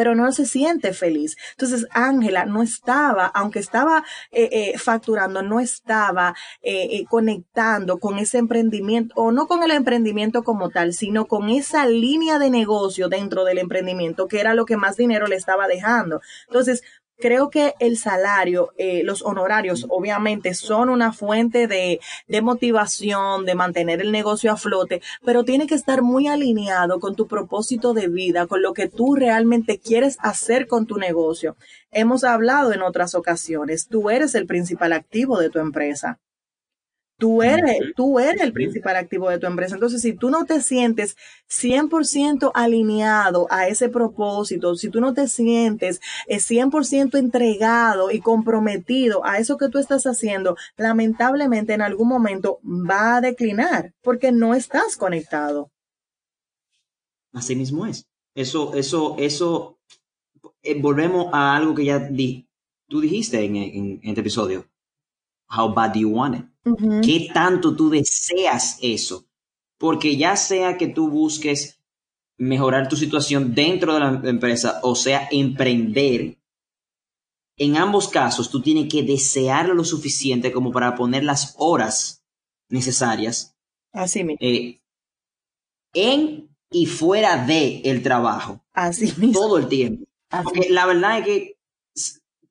pero 0.00 0.14
no 0.14 0.32
se 0.32 0.46
siente 0.46 0.94
feliz. 0.94 1.36
Entonces, 1.50 1.86
Ángela 1.90 2.46
no 2.46 2.62
estaba, 2.62 3.26
aunque 3.26 3.58
estaba 3.58 4.02
eh, 4.30 4.48
eh, 4.50 4.78
facturando, 4.78 5.42
no 5.42 5.60
estaba 5.60 6.34
eh, 6.62 7.04
conectando 7.10 7.98
con 7.98 8.16
ese 8.18 8.38
emprendimiento, 8.38 9.12
o 9.14 9.30
no 9.30 9.46
con 9.46 9.62
el 9.62 9.72
emprendimiento 9.72 10.42
como 10.42 10.70
tal, 10.70 10.94
sino 10.94 11.26
con 11.26 11.50
esa 11.50 11.84
línea 11.84 12.38
de 12.38 12.48
negocio 12.48 13.10
dentro 13.10 13.44
del 13.44 13.58
emprendimiento, 13.58 14.26
que 14.26 14.40
era 14.40 14.54
lo 14.54 14.64
que 14.64 14.78
más 14.78 14.96
dinero 14.96 15.26
le 15.26 15.36
estaba 15.36 15.68
dejando. 15.68 16.22
Entonces, 16.46 16.82
Creo 17.20 17.50
que 17.50 17.74
el 17.78 17.98
salario, 17.98 18.72
eh, 18.78 19.02
los 19.04 19.22
honorarios, 19.22 19.86
obviamente 19.88 20.54
son 20.54 20.88
una 20.88 21.12
fuente 21.12 21.66
de, 21.66 22.00
de 22.28 22.42
motivación, 22.42 23.44
de 23.44 23.54
mantener 23.54 24.00
el 24.00 24.12
negocio 24.12 24.52
a 24.52 24.56
flote, 24.56 25.02
pero 25.24 25.44
tiene 25.44 25.66
que 25.66 25.74
estar 25.74 26.02
muy 26.02 26.28
alineado 26.28 26.98
con 27.00 27.14
tu 27.14 27.26
propósito 27.26 27.94
de 27.94 28.08
vida, 28.08 28.46
con 28.46 28.62
lo 28.62 28.72
que 28.72 28.88
tú 28.88 29.14
realmente 29.14 29.78
quieres 29.78 30.16
hacer 30.20 30.66
con 30.66 30.86
tu 30.86 30.96
negocio. 30.96 31.56
Hemos 31.90 32.24
hablado 32.24 32.72
en 32.72 32.82
otras 32.82 33.14
ocasiones, 33.14 33.88
tú 33.88 34.10
eres 34.10 34.34
el 34.34 34.46
principal 34.46 34.92
activo 34.92 35.38
de 35.38 35.50
tu 35.50 35.58
empresa. 35.58 36.18
Tú 37.20 37.42
eres, 37.42 37.76
tú 37.94 38.18
eres 38.18 38.40
el 38.40 38.54
principal 38.54 38.96
activo 38.96 39.28
de 39.28 39.38
tu 39.38 39.46
empresa. 39.46 39.74
Entonces, 39.74 40.00
si 40.00 40.14
tú 40.14 40.30
no 40.30 40.46
te 40.46 40.62
sientes 40.62 41.18
100% 41.50 42.50
alineado 42.54 43.46
a 43.50 43.68
ese 43.68 43.90
propósito, 43.90 44.74
si 44.74 44.88
tú 44.88 45.02
no 45.02 45.12
te 45.12 45.28
sientes 45.28 46.00
100% 46.28 47.14
eh, 47.14 47.18
entregado 47.18 48.10
y 48.10 48.20
comprometido 48.20 49.22
a 49.22 49.36
eso 49.36 49.58
que 49.58 49.68
tú 49.68 49.78
estás 49.78 50.04
haciendo, 50.06 50.56
lamentablemente 50.78 51.74
en 51.74 51.82
algún 51.82 52.08
momento 52.08 52.58
va 52.64 53.16
a 53.16 53.20
declinar 53.20 53.92
porque 54.00 54.32
no 54.32 54.54
estás 54.54 54.96
conectado. 54.96 55.70
Así 57.34 57.54
mismo 57.54 57.84
es. 57.84 58.08
Eso, 58.34 58.72
eso, 58.72 59.16
eso, 59.18 59.78
eh, 60.62 60.80
volvemos 60.80 61.26
a 61.34 61.54
algo 61.54 61.74
que 61.74 61.84
ya 61.84 61.98
di, 61.98 62.48
tú 62.88 63.02
dijiste 63.02 63.44
en, 63.44 63.56
en 63.56 64.00
este 64.04 64.22
episodio. 64.22 64.64
How 65.50 65.74
bad 65.74 65.92
do 65.92 66.00
you 66.00 66.08
want 66.08 66.36
it? 66.36 66.49
¿Qué 67.02 67.28
tanto 67.32 67.74
tú 67.74 67.90
deseas 67.90 68.78
eso? 68.82 69.26
Porque 69.78 70.16
ya 70.16 70.36
sea 70.36 70.76
que 70.76 70.88
tú 70.88 71.08
busques 71.08 71.80
mejorar 72.36 72.88
tu 72.88 72.96
situación 72.96 73.54
dentro 73.54 73.94
de 73.94 74.00
la 74.00 74.20
empresa 74.24 74.80
o 74.82 74.94
sea 74.94 75.28
emprender, 75.30 76.38
en 77.58 77.76
ambos 77.76 78.08
casos 78.08 78.50
tú 78.50 78.62
tienes 78.62 78.90
que 78.90 79.02
desearlo 79.02 79.74
lo 79.74 79.84
suficiente 79.84 80.50
como 80.50 80.72
para 80.72 80.94
poner 80.94 81.24
las 81.24 81.54
horas 81.58 82.24
necesarias. 82.70 83.54
Así 83.92 84.24
mismo. 84.24 84.38
Eh, 84.40 84.80
en 85.92 86.48
y 86.70 86.86
fuera 86.86 87.44
de 87.44 87.82
el 87.84 88.02
trabajo. 88.02 88.64
Así 88.72 89.12
mismo. 89.18 89.32
Todo 89.32 89.58
el 89.58 89.68
tiempo. 89.68 90.06
Porque 90.42 90.70
la 90.70 90.86
verdad 90.86 91.18
es 91.18 91.24
que 91.26 91.59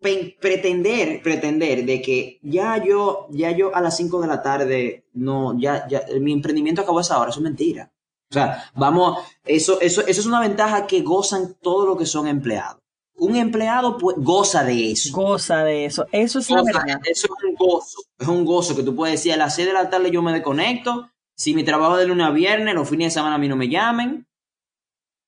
pretender, 0.02 1.22
pretender 1.22 1.86
de 1.86 2.02
que 2.02 2.40
ya 2.42 2.84
yo, 2.84 3.28
ya 3.32 3.52
yo 3.52 3.76
a 3.76 3.82
las 3.82 3.98
5 3.98 4.22
de 4.22 4.28
la 4.28 4.42
tarde, 4.42 5.06
no, 5.14 5.60
ya, 5.60 5.88
ya, 5.88 6.04
mi 6.20 6.32
emprendimiento 6.32 6.82
acabó 6.82 7.00
a 7.00 7.02
esa 7.02 7.20
hora, 7.20 7.30
eso 7.30 7.40
es 7.40 7.44
mentira. 7.44 7.92
O 8.32 8.34
sea, 8.34 8.72
vamos, 8.76 9.20
eso, 9.44 9.82
eso, 9.82 10.02
eso 10.02 10.22
es 10.22 10.26
una 10.28 10.40
ventaja 10.40 10.86
que 10.86 11.02
gozan 11.02 11.56
todos 11.62 11.88
los 11.88 11.98
que 11.98 12.06
son 12.06 12.28
empleados. 12.28 12.82
Un 13.16 13.36
empleado 13.36 13.98
pues, 13.98 14.16
goza 14.20 14.64
de 14.64 14.92
eso. 14.92 15.12
Goza 15.14 15.64
de 15.64 15.86
eso. 15.86 16.06
Eso 16.12 16.40
es 16.40 16.48
verdad. 16.48 17.02
Eso 17.04 17.28
es 17.28 17.44
un 17.44 17.56
gozo. 17.56 17.98
Es 18.18 18.28
un 18.28 18.46
gozo 18.46 18.76
que 18.76 18.84
tú 18.84 18.96
puedes 18.96 19.16
decir 19.16 19.34
a 19.34 19.38
las 19.38 19.56
6 19.56 19.68
de 19.68 19.74
la 19.74 19.90
tarde 19.90 20.12
yo 20.12 20.22
me 20.22 20.32
desconecto. 20.32 21.10
Si 21.36 21.54
mi 21.54 21.64
trabajo 21.64 21.98
de 21.98 22.08
lunes 22.08 22.28
a 22.28 22.32
viernes, 22.32 22.76
los 22.76 22.88
fines 22.88 23.08
de 23.08 23.12
semana 23.20 23.36
a 23.36 23.40
mí 23.40 23.48
no 23.48 23.58
me 23.58 23.68
llamen. 23.68 24.26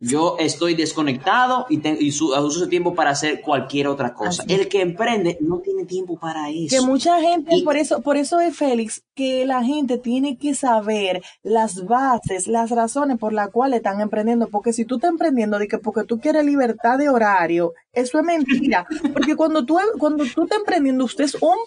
Yo 0.04 0.36
estoy 0.40 0.74
desconectado 0.74 1.68
y, 1.70 2.10
uso 2.10 2.36
ese 2.48 2.68
tiempo 2.68 2.96
para 2.96 3.12
hacer 3.12 3.42
cualquier 3.42 3.88
otra 3.88 4.16
cosa. 4.16 4.44
El 4.48 4.68
que 4.68 4.82
emprende 4.82 5.38
no 5.42 5.60
tiene 5.60 5.86
tiempo 5.86 6.18
para 6.18 6.50
eso. 6.50 6.76
Que 6.76 6.82
mucha 6.82 7.22
gente, 7.22 7.62
por 7.64 7.78
eso, 7.78 8.02
por 8.02 8.18
eso 8.18 8.40
es 8.40 8.58
Félix, 8.58 9.04
que 9.14 9.46
la 9.46 9.64
gente 9.64 10.00
tiene 10.00 10.40
que 10.40 10.56
saber 10.56 11.22
las 11.44 11.86
bases, 11.86 12.48
las 12.48 12.72
razones 12.72 13.20
por 13.20 13.32
las 13.32 13.50
cuales 13.50 13.78
están 13.78 14.02
emprendiendo. 14.02 14.48
Porque 14.48 14.74
si 14.74 14.86
tú 14.86 14.96
estás 14.96 15.12
emprendiendo 15.12 15.60
de 15.60 15.68
que 15.68 15.78
porque 15.78 16.04
tú 16.04 16.20
quieres 16.20 16.46
libertad 16.46 16.98
de 16.98 17.10
horario, 17.10 17.74
eso 17.94 18.18
es 18.18 18.26
mentira. 18.26 18.88
Porque 19.14 19.36
cuando 19.36 19.66
tú, 19.66 19.78
cuando 20.00 20.24
tú 20.34 20.44
estás 20.44 20.58
emprendiendo, 20.58 21.06
usted 21.06 21.26
es 21.26 21.36
un 21.36 21.58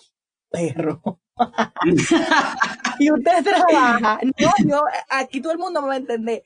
perro. 0.50 1.20
y 2.98 3.12
usted 3.12 3.44
trabaja. 3.44 4.18
No, 4.24 4.50
yo, 4.66 4.82
aquí 5.08 5.40
todo 5.40 5.52
el 5.52 5.58
mundo 5.58 5.80
me 5.82 5.88
va 5.88 5.94
a 5.94 5.98
entender 5.98 6.42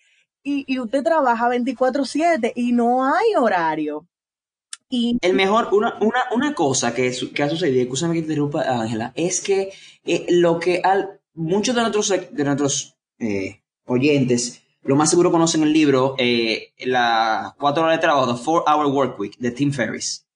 y, 0.66 0.78
usted 0.80 1.02
trabaja 1.02 1.48
24/7 1.48 2.52
y 2.54 2.72
no 2.72 3.04
hay 3.04 3.34
horario. 3.37 4.06
Y, 4.88 5.18
El 5.20 5.34
mejor, 5.34 5.68
una, 5.72 5.98
una, 6.00 6.20
una 6.32 6.54
cosa 6.54 6.94
que, 6.94 7.08
ha 7.08 7.48
sucedido, 7.48 7.82
escúchame 7.82 8.14
que 8.14 8.20
te 8.20 8.28
interrumpa, 8.28 8.62
Ángela, 8.62 9.12
es 9.14 9.40
que 9.40 9.70
eh, 10.04 10.26
lo 10.30 10.58
que 10.58 10.80
al, 10.82 11.20
muchos 11.34 11.74
de 11.74 11.82
nuestros, 11.82 12.08
de 12.08 12.44
nuestros 12.44 12.96
eh, 13.18 13.61
oyentes, 13.84 14.62
lo 14.82 14.96
más 14.96 15.11
seguro 15.11 15.30
conocen 15.30 15.62
el 15.62 15.72
libro 15.72 16.14
eh, 16.18 16.72
Las 16.78 17.52
cuatro 17.54 17.82
horas 17.82 17.98
de 17.98 18.00
trabajo, 18.00 18.34
The 18.34 18.42
Four 18.42 18.64
Hour 18.66 18.87
Work 18.87 19.20
Week, 19.20 19.37
de 19.38 19.50
Tim 19.50 19.72
Ferriss. 19.72 20.26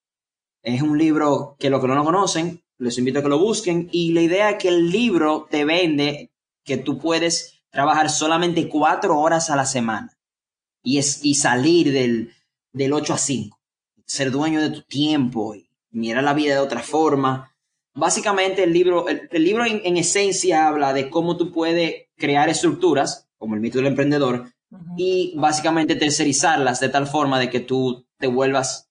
Es 0.62 0.82
un 0.82 0.98
libro 0.98 1.56
que 1.58 1.70
los 1.70 1.80
que 1.80 1.88
no 1.88 1.94
lo 1.94 2.04
conocen, 2.04 2.62
les 2.78 2.98
invito 2.98 3.20
a 3.20 3.22
que 3.22 3.28
lo 3.28 3.38
busquen. 3.38 3.88
Y 3.90 4.12
la 4.12 4.22
idea 4.22 4.50
es 4.50 4.58
que 4.58 4.68
el 4.68 4.90
libro 4.90 5.46
te 5.50 5.64
vende 5.64 6.30
que 6.64 6.76
tú 6.76 6.98
puedes 6.98 7.51
trabajar 7.72 8.10
solamente 8.10 8.68
cuatro 8.68 9.18
horas 9.18 9.50
a 9.50 9.56
la 9.56 9.64
semana 9.66 10.16
y, 10.84 10.98
es, 10.98 11.24
y 11.24 11.34
salir 11.34 11.92
del, 11.92 12.32
del 12.72 12.92
8 12.92 13.14
a 13.14 13.18
5. 13.18 13.58
Ser 14.04 14.30
dueño 14.30 14.60
de 14.60 14.70
tu 14.70 14.82
tiempo 14.82 15.54
y 15.54 15.68
mirar 15.90 16.22
la 16.22 16.34
vida 16.34 16.54
de 16.54 16.60
otra 16.60 16.80
forma. 16.80 17.54
Básicamente 17.94 18.62
el 18.62 18.72
libro, 18.72 19.08
el, 19.08 19.28
el 19.30 19.44
libro 19.44 19.64
en, 19.64 19.80
en 19.84 19.96
esencia 19.96 20.68
habla 20.68 20.92
de 20.92 21.10
cómo 21.10 21.36
tú 21.36 21.50
puedes 21.52 22.06
crear 22.16 22.48
estructuras, 22.48 23.28
como 23.38 23.54
el 23.54 23.60
mito 23.60 23.78
del 23.78 23.88
emprendedor, 23.88 24.52
y 24.96 25.34
básicamente 25.36 25.96
tercerizarlas 25.96 26.80
de 26.80 26.88
tal 26.88 27.06
forma 27.06 27.38
de 27.38 27.50
que 27.50 27.60
tú 27.60 28.06
te 28.18 28.26
vuelvas 28.26 28.88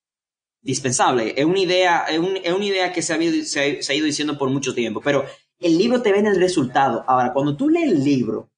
dispensable. 0.61 1.33
Es 1.37 1.45
una 1.45 1.59
idea, 1.59 2.05
es, 2.09 2.19
un- 2.19 2.37
es 2.43 2.53
una 2.53 2.65
idea 2.65 2.91
que 2.93 3.01
se 3.01 3.13
ha, 3.13 3.21
ido- 3.21 3.43
se, 3.45 3.79
ha, 3.79 3.81
se 3.81 3.93
ha 3.93 3.95
ido 3.95 4.05
diciendo 4.05 4.37
por 4.37 4.49
mucho 4.49 4.73
tiempo, 4.75 5.01
pero 5.01 5.25
el 5.59 5.77
libro 5.77 6.01
te 6.01 6.11
vende 6.11 6.29
el 6.29 6.39
resultado. 6.39 7.03
Ahora, 7.07 7.33
cuando 7.33 7.55
tú 7.57 7.69
lees 7.69 7.91
el 7.91 8.03
libro 8.03 8.50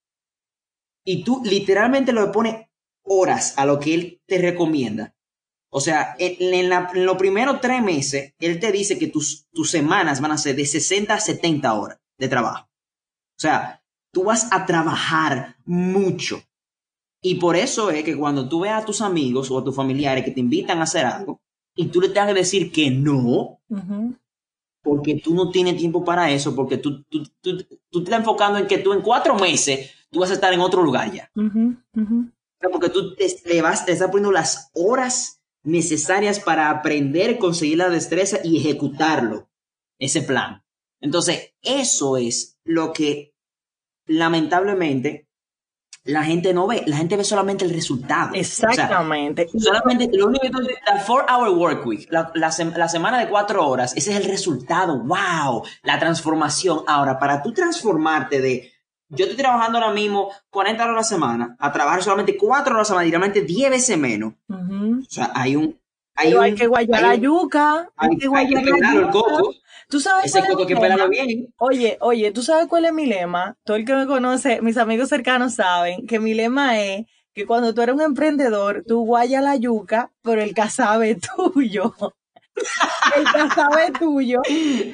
y 1.06 1.24
tú 1.24 1.42
literalmente 1.44 2.12
lo 2.13 2.32
pones 2.32 2.68
horas 3.04 3.54
a 3.58 3.66
lo 3.66 3.80
que 3.80 3.94
él 3.94 4.22
te 4.26 4.38
recomienda, 4.38 5.16
o 5.70 5.82
sea, 5.82 6.16
en, 6.20 6.70
la- 6.70 6.89
en 6.94 7.06
los 7.06 7.18
primeros 7.18 7.60
tres 7.60 7.82
meses, 7.82 8.34
él 8.39 8.60
te 8.60 8.72
dice 8.72 8.98
que 9.00 9.08
tus, 9.08 9.48
tus 9.52 9.72
semanas 9.72 10.22
van 10.22 10.32
a 10.32 10.38
ser 10.38 10.56
de 10.56 10.66
60 10.66 11.13
a 11.16 11.20
70 11.20 11.74
horas 11.74 12.00
de 12.20 12.28
trabajo. 12.28 12.68
O 13.36 13.39
sea, 13.39 13.84
tú 14.12 14.26
vas 14.26 14.48
a 14.52 14.66
trabajar 14.68 15.58
mucho. 15.66 16.44
Y 17.24 17.36
por 17.36 17.56
eso 17.56 17.89
es 17.89 18.04
que 18.04 18.16
cuando 18.16 18.48
tú 18.48 18.60
veas 18.62 18.84
a 18.84 18.86
tus 18.86 19.02
amigos 19.02 19.50
o 19.50 19.58
a 19.58 19.63
tus 19.63 19.76
familiares 19.76 20.24
que 20.24 20.32
te 20.32 20.42
invitan 20.42 20.78
a 20.80 20.84
hacer 20.84 21.06
algo 21.06 21.42
y 21.76 21.88
tú 21.88 22.00
le 22.02 22.10
tengas 22.10 22.28
que 22.28 22.34
decir 22.36 22.72
que 22.72 22.92
no, 22.92 23.60
porque 24.84 25.16
tú 25.16 25.34
no 25.34 25.50
tienes 25.50 25.78
tiempo 25.78 26.04
para 26.04 26.30
eso, 26.30 26.56
porque 26.56 26.78
tú, 26.78 27.02
tú, 27.06 27.24
tú, 27.42 27.58
tú 27.89 28.00
te 28.04 28.04
estás 28.04 28.20
enfocando 28.20 28.60
en 28.60 28.68
que 28.68 28.78
tú 28.78 28.94
en 28.94 29.02
cuatro 29.02 29.36
meses 29.36 29.89
tú 30.13 30.19
vas 30.21 30.32
a 30.32 30.36
estar 30.36 30.54
en 30.54 30.62
otro 30.62 30.82
lugar 30.84 31.12
ya. 31.12 31.30
Porque 32.71 32.88
tú 32.89 33.13
te, 33.15 33.28
le 33.45 33.62
vas, 33.62 33.86
te 33.86 33.91
estás 33.91 34.08
poniendo 34.10 34.32
las 34.32 34.69
horas 34.73 35.41
necesarias 35.63 36.39
para 36.39 36.69
aprender, 36.69 37.38
conseguir 37.38 37.78
la 37.80 37.89
destreza 37.89 38.38
y 38.43 38.58
ejecutarlo, 38.58 39.49
ese 39.99 40.21
plan. 40.21 40.63
Entonces, 41.02 41.54
eso 41.62 42.15
es 42.15 42.58
lo 42.63 42.93
que 42.93 43.34
lamentablemente 44.08 45.28
la 46.06 46.23
gente 46.23 46.54
no 46.54 46.67
ve. 46.67 46.84
La 46.86 46.97
gente 46.97 47.15
ve 47.15 47.23
solamente 47.23 47.63
el 47.63 47.71
resultado. 47.73 48.32
O 48.32 48.43
sea, 48.43 48.69
Exactamente. 48.69 49.47
Solamente 49.58 50.10
lo 50.17 50.28
único 50.28 50.60
que 50.60 50.76
la 50.86 50.99
four 50.99 51.26
hour 51.30 51.49
work 51.49 51.86
week, 51.86 52.08
la, 52.12 52.30
la 52.36 52.49
sem- 52.49 52.76
la 52.76 52.89
semana 52.89 53.19
de 53.19 53.30
cuatro 53.30 53.65
horas, 53.65 53.93
ese 53.95 54.12
es 54.12 54.17
el 54.17 54.26
resultado. 54.26 54.99
¡Wow! 55.02 55.63
La 55.84 55.99
transformación. 55.99 56.82
Ahora, 56.88 57.17
para 57.19 57.41
tú 57.41 57.54
transformarte 57.54 58.41
de 58.41 58.73
yo 59.15 59.26
estoy 59.26 59.38
trabajando 59.38 59.78
ahora 59.80 59.93
mismo 59.93 60.32
40 60.49 60.84
horas 60.84 60.93
a 60.93 60.97
la 60.97 61.04
semana, 61.04 61.56
a 61.60 61.71
trabajar 61.71 62.04
solamente 62.04 62.38
cuatro 62.38 62.73
horas 62.76 62.89
a 62.89 62.93
la 62.95 63.02
semana, 63.02 63.06
directamente 63.06 63.41
10 63.41 63.69
veces 63.71 63.97
menos. 63.97 64.34
O 64.49 65.02
sea, 65.10 65.32
hay 65.36 65.56
un. 65.56 65.80
Hay, 66.15 66.28
Pero 66.28 66.39
un, 66.39 66.43
hay 66.45 66.54
que 66.56 66.67
guayar 66.67 67.04
hay 67.06 67.10
la 67.10 67.15
yuca. 67.15 67.89
Hay, 67.97 68.10
hay- 68.12 68.17
que 68.17 68.26
hay 68.26 68.30
guayar 68.30 68.63
que 68.63 68.71
la 68.71 68.93
el 68.93 69.10
coco. 69.10 69.54
¿Tú 69.89 69.99
sabes 69.99 70.26
Ese 70.26 70.45
coco 70.47 70.62
hay 70.62 70.67
que 70.67 70.76
lema? 70.76 71.08
bien. 71.08 71.54
Oye, 71.58 71.97
oye, 72.02 72.32
¿tú 72.32 72.41
sabes 72.43 72.67
cuál 72.67 72.86
es 72.86 72.93
mi 72.93 73.06
lema? 73.06 73.58
Todo 73.63 73.78
el 73.78 73.86
que 73.86 73.95
me 73.95 74.06
conoce, 74.08 74.62
mis 74.62 74.78
amigos 74.78 75.10
cercanos 75.10 75.56
saben 75.56 76.06
que 76.08 76.19
mi 76.19 76.34
lema 76.34 76.80
es 76.80 77.06
que 77.34 77.45
cuando 77.47 77.73
tú 77.73 77.82
eres 77.82 77.95
un 77.95 78.02
emprendedor, 78.02 78.84
tú 78.88 79.06
guayas 79.06 79.43
la 79.43 79.56
yuca, 79.56 80.12
pero 80.21 80.41
el 80.41 80.54
casabe 80.54 81.12
es 81.12 81.17
tuyo. 81.36 81.93
El 83.16 83.24
casabe 83.26 83.86
es 83.86 83.94
tuyo, 83.94 84.42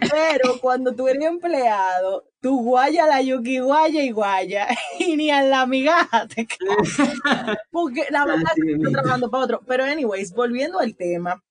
pero 0.09 0.59
cuando 0.61 0.93
tú 0.95 1.07
eres 1.07 1.23
empleado, 1.23 2.25
tú 2.41 2.63
guayas 2.63 3.07
la 3.07 3.21
yuca 3.21 3.49
y 3.49 3.59
guaya 3.59 4.03
y 4.03 4.11
guaya, 4.11 4.67
y 4.99 5.15
ni 5.17 5.29
a 5.29 5.43
la 5.43 5.65
migaja 5.65 6.27
te 6.27 6.47
cae. 6.47 6.57
Porque 7.71 8.05
la 8.09 8.25
verdad 8.25 8.53
es 8.55 8.63
que 8.63 8.71
estoy 8.73 8.91
trabajando 8.93 9.29
para 9.29 9.43
otro. 9.43 9.61
Pero 9.67 9.83
anyways, 9.83 10.33
volviendo 10.33 10.79
al 10.79 10.95
tema, 10.95 11.43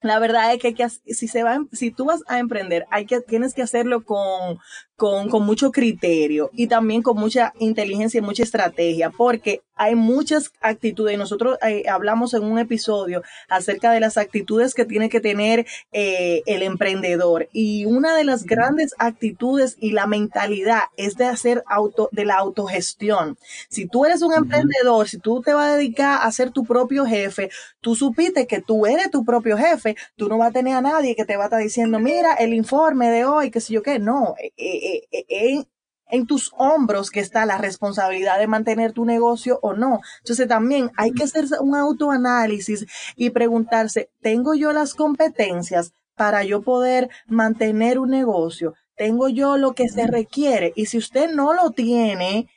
la 0.00 0.18
verdad 0.18 0.52
es 0.52 0.60
que, 0.60 0.68
hay 0.68 0.74
que 0.74 0.88
si 0.88 1.28
se 1.28 1.42
va, 1.42 1.54
em- 1.54 1.68
si 1.72 1.90
tú 1.90 2.04
vas 2.04 2.22
a 2.26 2.38
emprender, 2.38 2.86
hay 2.90 3.06
que, 3.06 3.20
tienes 3.20 3.54
que 3.54 3.62
hacerlo 3.62 4.04
con, 4.04 4.58
con, 4.96 5.28
con 5.28 5.44
mucho 5.44 5.72
criterio 5.72 6.50
y 6.52 6.66
también 6.66 7.02
con 7.02 7.16
mucha 7.16 7.52
inteligencia 7.58 8.18
y 8.18 8.22
mucha 8.22 8.42
estrategia, 8.42 9.10
porque 9.10 9.62
hay 9.76 9.94
muchas 9.94 10.52
actitudes. 10.60 11.14
y 11.14 11.18
Nosotros 11.18 11.58
eh, 11.66 11.84
hablamos 11.88 12.34
en 12.34 12.44
un 12.44 12.58
episodio 12.58 13.22
acerca 13.48 13.90
de 13.90 14.00
las 14.00 14.16
actitudes 14.16 14.74
que 14.74 14.84
tiene 14.84 15.08
que 15.08 15.20
tener 15.20 15.66
eh, 15.92 16.42
el 16.46 16.62
emprendedor. 16.62 17.48
Y 17.52 17.84
una 17.84 18.16
de 18.16 18.24
las 18.24 18.44
grandes 18.44 18.94
actitudes 18.98 19.76
y 19.80 19.92
la 19.92 20.06
mentalidad 20.06 20.82
es 20.96 21.16
de 21.16 21.26
hacer 21.26 21.64
auto, 21.66 22.08
de 22.12 22.24
la 22.24 22.36
autogestión. 22.36 23.36
Si 23.68 23.86
tú 23.86 24.04
eres 24.04 24.22
un 24.22 24.32
emprendedor, 24.32 25.08
si 25.08 25.18
tú 25.18 25.42
te 25.42 25.54
vas 25.54 25.72
a 25.72 25.76
dedicar 25.76 26.20
a 26.22 26.30
ser 26.30 26.50
tu 26.50 26.64
propio 26.64 27.04
jefe, 27.04 27.50
tú 27.80 27.94
supiste 27.94 28.46
que 28.46 28.60
tú 28.60 28.86
eres 28.86 29.10
tu 29.10 29.24
propio 29.24 29.56
jefe, 29.56 29.96
tú 30.16 30.28
no 30.28 30.38
vas 30.38 30.50
a 30.50 30.52
tener 30.52 30.74
a 30.74 30.80
nadie 30.80 31.16
que 31.16 31.24
te 31.24 31.36
va 31.36 31.44
a 31.44 31.46
estar 31.46 31.60
diciendo, 31.60 31.98
mira, 31.98 32.34
el 32.34 32.54
informe 32.54 33.10
de 33.10 33.24
hoy, 33.24 33.50
qué 33.50 33.60
sé 33.60 33.72
yo 33.72 33.82
qué, 33.82 33.98
no, 33.98 34.34
eh, 34.38 34.52
eh, 34.84 35.24
eh, 35.28 35.64
en 36.08 36.26
tus 36.26 36.52
hombros 36.56 37.10
que 37.10 37.20
está 37.20 37.46
la 37.46 37.58
responsabilidad 37.58 38.38
de 38.38 38.46
mantener 38.46 38.92
tu 38.92 39.04
negocio 39.04 39.58
o 39.62 39.74
no. 39.74 40.00
Entonces 40.20 40.46
también 40.48 40.90
hay 40.96 41.12
que 41.12 41.24
hacer 41.24 41.46
un 41.60 41.74
autoanálisis 41.74 42.86
y 43.16 43.30
preguntarse, 43.30 44.10
¿tengo 44.20 44.54
yo 44.54 44.72
las 44.72 44.94
competencias 44.94 45.92
para 46.14 46.44
yo 46.44 46.62
poder 46.62 47.08
mantener 47.26 47.98
un 47.98 48.10
negocio? 48.10 48.74
¿Tengo 48.96 49.28
yo 49.28 49.56
lo 49.56 49.72
que 49.72 49.88
se 49.88 50.06
requiere? 50.06 50.72
Y 50.76 50.86
si 50.86 50.98
usted 50.98 51.30
no 51.30 51.52
lo 51.52 51.70
tiene, 51.70 52.48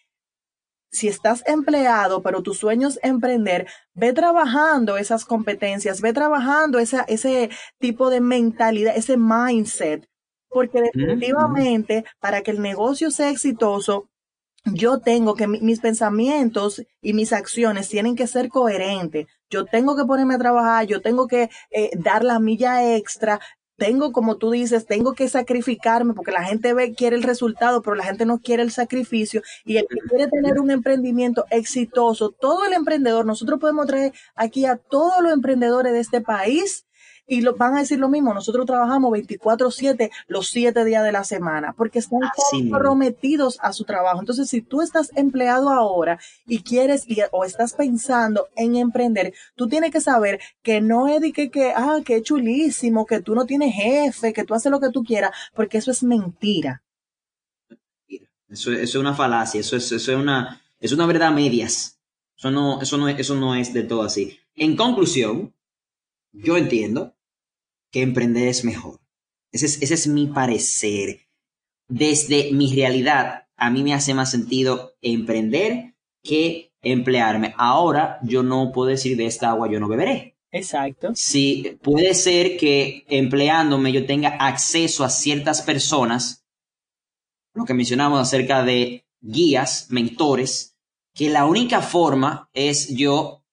si 0.91 1.07
estás 1.07 1.43
empleado, 1.47 2.21
pero 2.21 2.41
tu 2.41 2.53
sueño 2.53 2.87
es 2.87 2.99
emprender, 3.03 3.67
ve 3.93 4.13
trabajando 4.13 4.97
esas 4.97 5.25
competencias, 5.25 6.01
ve 6.01 6.13
trabajando 6.13 6.79
esa, 6.79 7.01
ese 7.07 7.49
tipo 7.79 8.09
de 8.09 8.21
mentalidad, 8.21 8.95
ese 8.95 9.17
mindset, 9.17 10.07
porque 10.57 10.81
definitivamente 10.81 12.03
para 12.19 12.41
que 12.41 12.51
el 12.51 12.61
negocio 12.61 13.11
sea 13.11 13.29
exitoso, 13.29 14.09
yo 14.65 14.99
tengo 14.99 15.35
que 15.35 15.47
mi- 15.47 15.61
mis 15.61 15.79
pensamientos 15.79 16.83
y 17.01 17.13
mis 17.13 17.31
acciones 17.31 17.87
tienen 17.89 18.15
que 18.15 18.27
ser 18.27 18.49
coherentes. 18.49 19.27
Yo 19.49 19.65
tengo 19.65 19.95
que 19.95 20.03
ponerme 20.05 20.33
a 20.35 20.39
trabajar, 20.39 20.85
yo 20.87 21.01
tengo 21.01 21.27
que 21.27 21.49
eh, 21.71 21.91
dar 21.97 22.23
la 22.23 22.39
milla 22.39 22.95
extra, 22.95 23.39
tengo, 23.77 24.11
como 24.11 24.37
tú 24.37 24.49
dices, 24.51 24.87
tengo 24.87 25.13
que 25.13 25.29
sacrificarme 25.29 26.15
porque 26.15 26.31
la 26.31 26.43
gente 26.43 26.73
ve, 26.73 26.95
quiere 26.95 27.15
el 27.15 27.21
resultado, 27.23 27.81
pero 27.83 27.95
la 27.95 28.03
gente 28.05 28.25
no 28.25 28.39
quiere 28.39 28.63
el 28.63 28.71
sacrificio. 28.71 29.41
Y 29.63 29.77
el 29.77 29.85
que 29.87 29.99
quiere 30.09 30.27
tener 30.27 30.59
un 30.59 30.71
emprendimiento 30.71 31.45
exitoso, 31.51 32.31
todo 32.31 32.65
el 32.65 32.73
emprendedor, 32.73 33.25
nosotros 33.25 33.59
podemos 33.59 33.85
traer 33.85 34.13
aquí 34.35 34.65
a 34.65 34.77
todos 34.77 35.21
los 35.21 35.31
emprendedores 35.31 35.93
de 35.93 35.99
este 35.99 36.21
país 36.21 36.86
y 37.27 37.41
lo, 37.41 37.55
van 37.55 37.75
a 37.75 37.79
decir 37.79 37.99
lo 37.99 38.07
mismo, 38.09 38.33
nosotros 38.33 38.65
trabajamos 38.65 39.11
24/7 39.11 40.09
los 40.27 40.47
7 40.49 40.85
días 40.85 41.03
de 41.03 41.11
la 41.11 41.23
semana 41.25 41.73
porque 41.77 41.99
están 41.99 42.23
Así 42.23 42.69
comprometidos 42.69 43.59
a 43.61 43.73
su 43.73 43.83
trabajo. 43.83 44.19
Entonces, 44.21 44.49
si 44.49 44.61
tú 44.61 44.81
estás 44.81 45.11
empleado 45.15 45.69
ahora 45.69 46.19
y 46.45 46.63
quieres 46.63 47.03
y- 47.07 47.17
o 47.31 47.43
estás 47.43 47.73
pensando 47.73 48.47
en 48.55 48.77
emprender, 48.77 49.33
tú 49.55 49.67
tienes 49.67 49.91
que 49.91 49.99
saber 50.01 50.39
que 50.63 50.79
no 50.79 51.07
es 51.09 51.19
de 51.21 51.33
que, 51.33 51.51
que, 51.51 51.73
ah, 51.75 51.99
que 52.05 52.21
chulísimo, 52.21 53.05
que 53.05 53.19
tú 53.21 53.35
no 53.35 53.45
tienes 53.45 53.73
jefe, 53.73 54.31
que 54.31 54.45
tú 54.45 54.53
haces 54.53 54.71
lo 54.71 54.79
que 54.79 54.89
tú 54.89 55.03
quieras, 55.03 55.31
porque 55.53 55.77
eso 55.79 55.91
es 55.91 56.03
mentira. 56.03 56.81
Eso, 58.49 58.71
eso 58.71 58.81
es 58.81 58.95
una 58.95 59.13
falacia, 59.13 59.59
eso 59.59 59.75
es, 59.75 59.91
eso 59.91 60.11
es 60.13 60.17
una, 60.17 60.61
es 60.79 60.93
una 60.93 61.05
verdad 61.05 61.27
a 61.29 61.31
medias. 61.31 61.99
Eso 62.37 62.51
no, 62.51 62.81
eso 62.81 62.97
no, 62.97 63.09
es- 63.09 63.19
eso 63.19 63.35
no 63.35 63.55
es 63.55 63.73
del 63.73 63.87
todo 63.87 64.03
así. 64.03 64.39
En 64.55 64.77
conclusión, 64.77 65.53
yo 66.31 66.55
entiendo 66.55 67.15
que 67.91 68.01
emprender 68.01 68.47
es 68.47 68.63
mejor. 68.63 68.99
Ese 69.51 69.65
es, 69.65 69.81
ese 69.81 69.93
es 69.93 70.07
mi 70.07 70.27
parecer. 70.27 71.27
Desde 71.89 72.51
mi 72.51 72.73
realidad, 72.73 73.47
a 73.55 73.69
mí 73.69 73.83
me 73.83 73.93
hace 73.93 74.13
más 74.13 74.31
sentido 74.31 74.95
emprender 75.01 75.95
que 76.23 76.73
emplearme. 76.81 77.53
Ahora 77.57 78.19
yo 78.23 78.43
no 78.43 78.71
puedo 78.71 78.89
decir 78.89 79.17
de 79.17 79.25
esta 79.25 79.49
agua 79.49 79.69
yo 79.69 79.79
no 79.79 79.87
beberé. 79.87 80.37
Exacto. 80.51 81.11
Sí, 81.13 81.77
puede 81.81 82.13
ser 82.13 82.57
que 82.57 83.05
empleándome 83.09 83.91
yo 83.91 84.05
tenga 84.05 84.29
acceso 84.29 85.03
a 85.03 85.09
ciertas 85.09 85.61
personas, 85.61 86.45
lo 87.53 87.65
que 87.65 87.73
mencionamos 87.73 88.19
acerca 88.19 88.63
de 88.63 89.05
guías, 89.19 89.87
mentores, 89.89 90.75
que 91.13 91.29
la 91.29 91.45
única 91.45 91.81
forma 91.81 92.49
es 92.53 92.89
yo, 92.95 93.43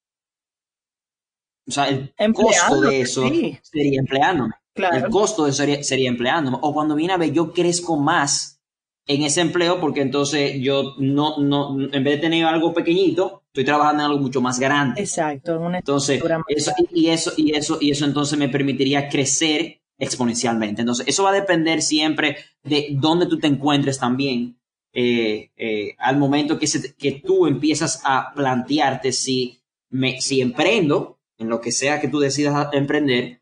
o 1.67 1.71
sea, 1.71 1.89
el 1.89 2.33
costo 2.35 2.81
de 2.81 3.01
eso 3.01 3.23
sería 3.63 3.99
empleándome. 3.99 4.55
El 4.75 5.09
costo 5.09 5.45
de 5.45 5.51
eso 5.51 5.59
sería, 5.59 5.83
sería 5.83 6.09
empleándome. 6.09 6.59
O 6.61 6.75
cuando 6.75 6.95
viene 6.95 7.15
a 7.15 7.17
ver, 7.17 7.33
yo 7.33 7.53
crezco 7.53 7.97
más 7.97 8.61
en 9.07 9.23
ese 9.23 9.41
empleo 9.41 9.81
porque 9.81 10.01
entonces 10.01 10.61
yo 10.61 10.95
no, 10.99 11.39
no, 11.39 11.79
en 11.81 12.05
vez 12.05 12.17
de 12.17 12.19
tener 12.19 12.45
algo 12.47 12.73
pequeñito, 12.73 13.43
estoy 13.49 13.65
trabajando 13.65 14.03
en 14.03 14.11
algo 14.11 14.23
mucho 14.23 14.41
más 14.41 14.59
grande. 14.59 15.01
Exacto. 15.01 15.61
entonces, 15.75 16.23
eso, 16.49 16.73
y 16.93 17.09
eso, 17.09 17.33
y 17.37 17.53
eso, 17.55 17.79
y 17.81 17.91
eso 17.91 18.05
entonces 18.05 18.39
me 18.39 18.49
permitiría 18.49 19.09
crecer 19.09 19.81
exponencialmente. 19.99 20.83
Entonces, 20.83 21.07
eso 21.07 21.23
va 21.23 21.31
a 21.31 21.35
depender 21.35 21.83
siempre 21.83 22.37
de 22.63 22.89
dónde 22.93 23.27
tú 23.27 23.39
te 23.39 23.47
encuentres 23.47 23.99
también. 23.99 24.59
Eh, 24.93 25.51
eh, 25.57 25.97
al 25.99 26.17
momento 26.19 26.59
que, 26.59 26.69
que 26.97 27.13
tú 27.25 27.47
empiezas 27.47 28.01
a 28.05 28.33
plantearte 28.33 29.13
si, 29.13 29.61
me, 29.91 30.21
si 30.21 30.41
emprendo 30.41 31.19
en 31.45 31.51
lo 31.51 31.61
que 31.61 31.73
sea 31.73 32.01
que 32.01 32.09
tú 32.09 32.19
decidas 32.19 32.69
emprender 32.73 33.41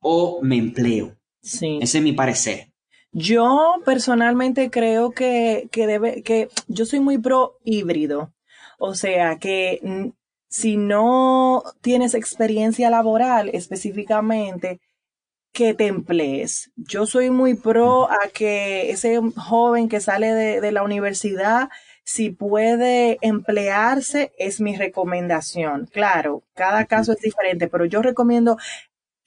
o 0.00 0.40
me 0.42 0.56
empleo. 0.56 1.16
Sí. 1.40 1.78
Ese 1.82 1.98
es 1.98 2.04
mi 2.04 2.12
parecer. 2.12 2.72
Yo 3.12 3.74
personalmente 3.84 4.70
creo 4.70 5.10
que, 5.10 5.68
que 5.70 5.86
debe, 5.86 6.22
que 6.22 6.48
yo 6.68 6.86
soy 6.86 7.00
muy 7.00 7.18
pro 7.18 7.58
híbrido. 7.64 8.32
O 8.78 8.94
sea, 8.94 9.38
que 9.38 10.12
si 10.48 10.76
no 10.76 11.62
tienes 11.80 12.14
experiencia 12.14 12.90
laboral 12.90 13.50
específicamente, 13.52 14.80
que 15.52 15.74
te 15.74 15.86
emplees. 15.86 16.70
Yo 16.76 17.06
soy 17.06 17.30
muy 17.30 17.54
pro 17.54 18.10
a 18.10 18.28
que 18.32 18.90
ese 18.90 19.20
joven 19.36 19.88
que 19.88 20.00
sale 20.00 20.32
de, 20.32 20.72
la 20.72 20.82
universidad, 20.82 21.68
si 22.04 22.30
puede 22.30 23.18
emplearse, 23.22 24.32
es 24.38 24.60
mi 24.60 24.76
recomendación. 24.76 25.86
Claro, 25.92 26.42
cada 26.54 26.86
caso 26.86 27.12
es 27.12 27.20
diferente, 27.20 27.68
pero 27.68 27.84
yo 27.84 28.02
recomiendo 28.02 28.56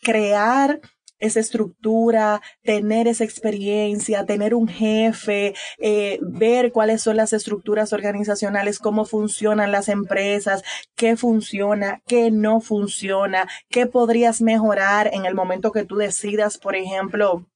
crear 0.02 0.82
esa 1.20 1.40
estructura, 1.40 2.42
tener 2.64 3.08
esa 3.08 3.24
experiencia, 3.24 4.26
tener 4.26 4.54
un 4.54 4.68
jefe, 4.68 5.54
eh, 5.78 6.20
ver 6.22 6.72
cuáles 6.72 7.02
son 7.02 7.18
las 7.18 7.34
estructuras 7.34 7.94
organizacionales, 7.94 8.80
cómo 8.80 9.06
funcionan 9.06 9.72
las 9.72 9.90
empresas, 9.90 10.64
qué 10.96 11.16
funciona, 11.16 12.02
qué 12.08 12.32
no 12.32 12.60
funciona, 12.62 13.48
qué 13.70 13.88
podrías 13.88 14.42
mejorar 14.42 15.10
en 15.14 15.26
el 15.26 15.36
momento 15.36 15.72
que 15.72 15.86
tú 15.86 15.96
decidas, 15.96 16.58
por 16.58 16.76
ejemplo, 16.76 17.48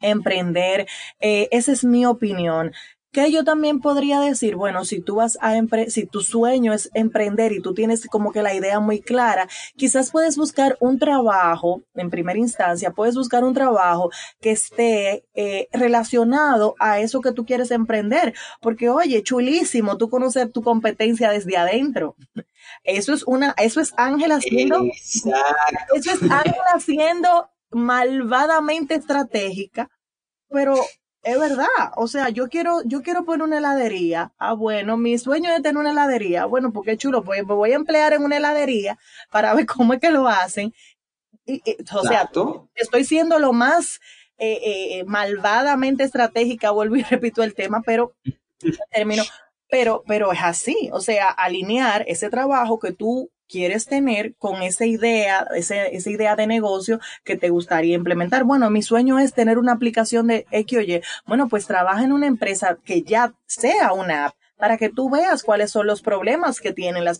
emprender. 0.00 0.86
Eh, 1.20 1.48
esa 1.50 1.72
es 1.72 1.84
mi 1.84 2.06
opinión 2.06 2.72
que 3.12 3.30
yo 3.30 3.44
también 3.44 3.80
podría 3.80 4.20
decir, 4.20 4.56
bueno, 4.56 4.86
si 4.86 5.00
tú 5.00 5.16
vas 5.16 5.36
a 5.42 5.52
si 5.88 6.06
tu 6.06 6.22
sueño 6.22 6.72
es 6.72 6.90
emprender 6.94 7.52
y 7.52 7.60
tú 7.60 7.74
tienes 7.74 8.06
como 8.06 8.32
que 8.32 8.42
la 8.42 8.54
idea 8.54 8.80
muy 8.80 9.02
clara, 9.02 9.48
quizás 9.76 10.10
puedes 10.10 10.38
buscar 10.38 10.78
un 10.80 10.98
trabajo, 10.98 11.82
en 11.94 12.08
primera 12.08 12.38
instancia, 12.38 12.90
puedes 12.92 13.14
buscar 13.14 13.44
un 13.44 13.52
trabajo 13.52 14.10
que 14.40 14.52
esté 14.52 15.24
eh, 15.34 15.68
relacionado 15.72 16.74
a 16.78 17.00
eso 17.00 17.20
que 17.20 17.32
tú 17.32 17.44
quieres 17.44 17.70
emprender, 17.70 18.34
porque 18.62 18.88
oye, 18.88 19.22
chulísimo, 19.22 19.98
tú 19.98 20.08
conocer 20.08 20.50
tu 20.50 20.62
competencia 20.62 21.30
desde 21.30 21.58
adentro. 21.58 22.16
Eso 22.84 23.12
es 23.12 23.24
una, 23.24 23.54
eso 23.58 23.80
es 23.80 23.92
Ángela 23.98 24.36
haciendo, 24.36 24.82
eso 24.94 25.30
es 26.12 26.22
Ángela 26.22 26.80
siendo 26.80 27.50
malvadamente 27.70 28.94
estratégica, 28.94 29.90
pero 30.48 30.76
es 31.22 31.38
verdad, 31.38 31.66
o 31.96 32.08
sea, 32.08 32.30
yo 32.30 32.48
quiero, 32.48 32.82
yo 32.84 33.02
quiero 33.02 33.24
poner 33.24 33.42
una 33.42 33.58
heladería. 33.58 34.32
Ah, 34.38 34.54
bueno, 34.54 34.96
mi 34.96 35.18
sueño 35.18 35.50
es 35.50 35.62
tener 35.62 35.76
una 35.76 35.92
heladería. 35.92 36.46
Bueno, 36.46 36.72
porque 36.72 36.96
chulo, 36.96 37.22
pues 37.22 37.46
me 37.46 37.54
voy 37.54 37.72
a 37.72 37.76
emplear 37.76 38.12
en 38.12 38.24
una 38.24 38.38
heladería 38.38 38.98
para 39.30 39.54
ver 39.54 39.66
cómo 39.66 39.94
es 39.94 40.00
que 40.00 40.10
lo 40.10 40.26
hacen. 40.26 40.74
Y, 41.46 41.62
o 41.94 42.02
sea, 42.02 42.28
estoy 42.74 43.04
siendo 43.04 43.38
lo 43.38 43.52
más 43.52 44.00
eh, 44.38 44.58
eh, 44.64 45.04
malvadamente 45.04 46.02
estratégica, 46.02 46.72
vuelvo 46.72 46.96
y 46.96 47.02
repito 47.02 47.42
el 47.42 47.54
tema, 47.54 47.82
pero 47.84 48.12
termino. 48.92 49.22
Pero, 49.68 50.02
pero 50.06 50.32
es 50.32 50.40
así, 50.42 50.90
o 50.92 51.00
sea, 51.00 51.30
alinear 51.30 52.04
ese 52.06 52.28
trabajo 52.28 52.78
que 52.78 52.92
tú 52.92 53.30
quieres 53.52 53.84
tener 53.86 54.34
con 54.36 54.62
esa 54.62 54.86
idea, 54.86 55.46
esa 55.54 56.10
idea 56.10 56.34
de 56.36 56.46
negocio 56.46 56.98
que 57.22 57.36
te 57.36 57.50
gustaría 57.50 57.94
implementar. 57.94 58.44
Bueno, 58.44 58.70
mi 58.70 58.82
sueño 58.82 59.18
es 59.18 59.34
tener 59.34 59.58
una 59.58 59.72
aplicación 59.72 60.26
de 60.26 60.46
X 60.50 60.78
o. 60.78 60.82
Bueno, 61.26 61.48
pues 61.48 61.66
trabaja 61.66 62.02
en 62.02 62.12
una 62.12 62.26
empresa 62.26 62.78
que 62.82 63.02
ya 63.02 63.34
sea 63.46 63.92
una 63.92 64.26
app 64.26 64.34
para 64.62 64.76
que 64.76 64.90
tú 64.90 65.10
veas 65.10 65.42
cuáles 65.42 65.72
son 65.72 65.88
los 65.88 66.02
problemas 66.02 66.60
que 66.60 66.72
tienen 66.72 67.04
las, 67.04 67.18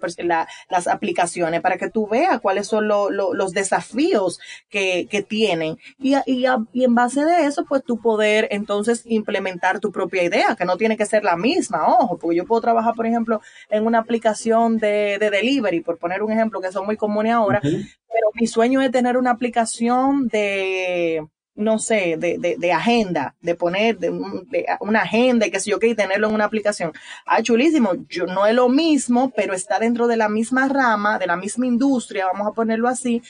las 0.70 0.86
aplicaciones, 0.86 1.60
para 1.60 1.76
que 1.76 1.90
tú 1.90 2.06
veas 2.06 2.40
cuáles 2.40 2.68
son 2.68 2.86
los 2.86 3.52
desafíos 3.52 4.38
que, 4.68 5.08
que 5.10 5.22
tienen. 5.22 5.76
Y, 5.98 6.14
y, 6.24 6.46
y, 6.72 6.84
en 6.84 6.94
base 6.94 7.24
de 7.24 7.46
eso, 7.46 7.64
pues 7.64 7.82
tú 7.82 7.98
poder 7.98 8.46
entonces 8.52 9.02
implementar 9.06 9.80
tu 9.80 9.90
propia 9.90 10.22
idea, 10.22 10.54
que 10.54 10.64
no 10.64 10.76
tiene 10.76 10.96
que 10.96 11.04
ser 11.04 11.24
la 11.24 11.36
misma, 11.36 11.84
ojo, 11.88 12.16
porque 12.16 12.36
yo 12.36 12.46
puedo 12.46 12.60
trabajar, 12.60 12.94
por 12.94 13.06
ejemplo, 13.08 13.40
en 13.70 13.88
una 13.88 13.98
aplicación 13.98 14.78
de, 14.78 15.18
de 15.18 15.30
delivery, 15.30 15.80
por 15.80 15.98
poner 15.98 16.22
un 16.22 16.30
ejemplo 16.30 16.60
que 16.60 16.70
son 16.70 16.86
muy 16.86 16.96
comunes 16.96 17.32
ahora, 17.32 17.58
pero 17.60 18.28
mi 18.34 18.46
sueño 18.46 18.80
es 18.82 18.92
tener 18.92 19.16
una 19.16 19.32
aplicación 19.32 20.28
de 20.28 21.26
no 21.54 21.78
sé, 21.78 22.16
de, 22.18 22.38
de, 22.38 22.56
de 22.56 22.72
agenda, 22.72 23.34
de 23.40 23.54
poner 23.54 23.98
de, 23.98 24.10
una 24.80 25.02
agenda 25.02 25.46
y 25.46 25.50
que 25.50 25.60
sé 25.60 25.70
yo 25.70 25.78
qué, 25.78 25.88
y 25.88 25.94
tenerlo 25.94 26.28
en 26.28 26.34
una 26.34 26.44
aplicación. 26.44 26.92
Ah, 27.26 27.42
chulísimo. 27.42 27.92
Yo, 28.08 28.26
no 28.26 28.46
es 28.46 28.54
lo 28.54 28.68
mismo, 28.68 29.30
pero 29.36 29.54
está 29.54 29.78
dentro 29.78 30.06
de 30.06 30.16
la 30.16 30.28
misma 30.28 30.68
rama, 30.68 31.18
de 31.18 31.26
la 31.26 31.36
misma 31.36 31.66
industria, 31.66 32.26
vamos 32.26 32.46
a 32.46 32.52
ponerlo 32.52 32.88
así, 32.88 33.22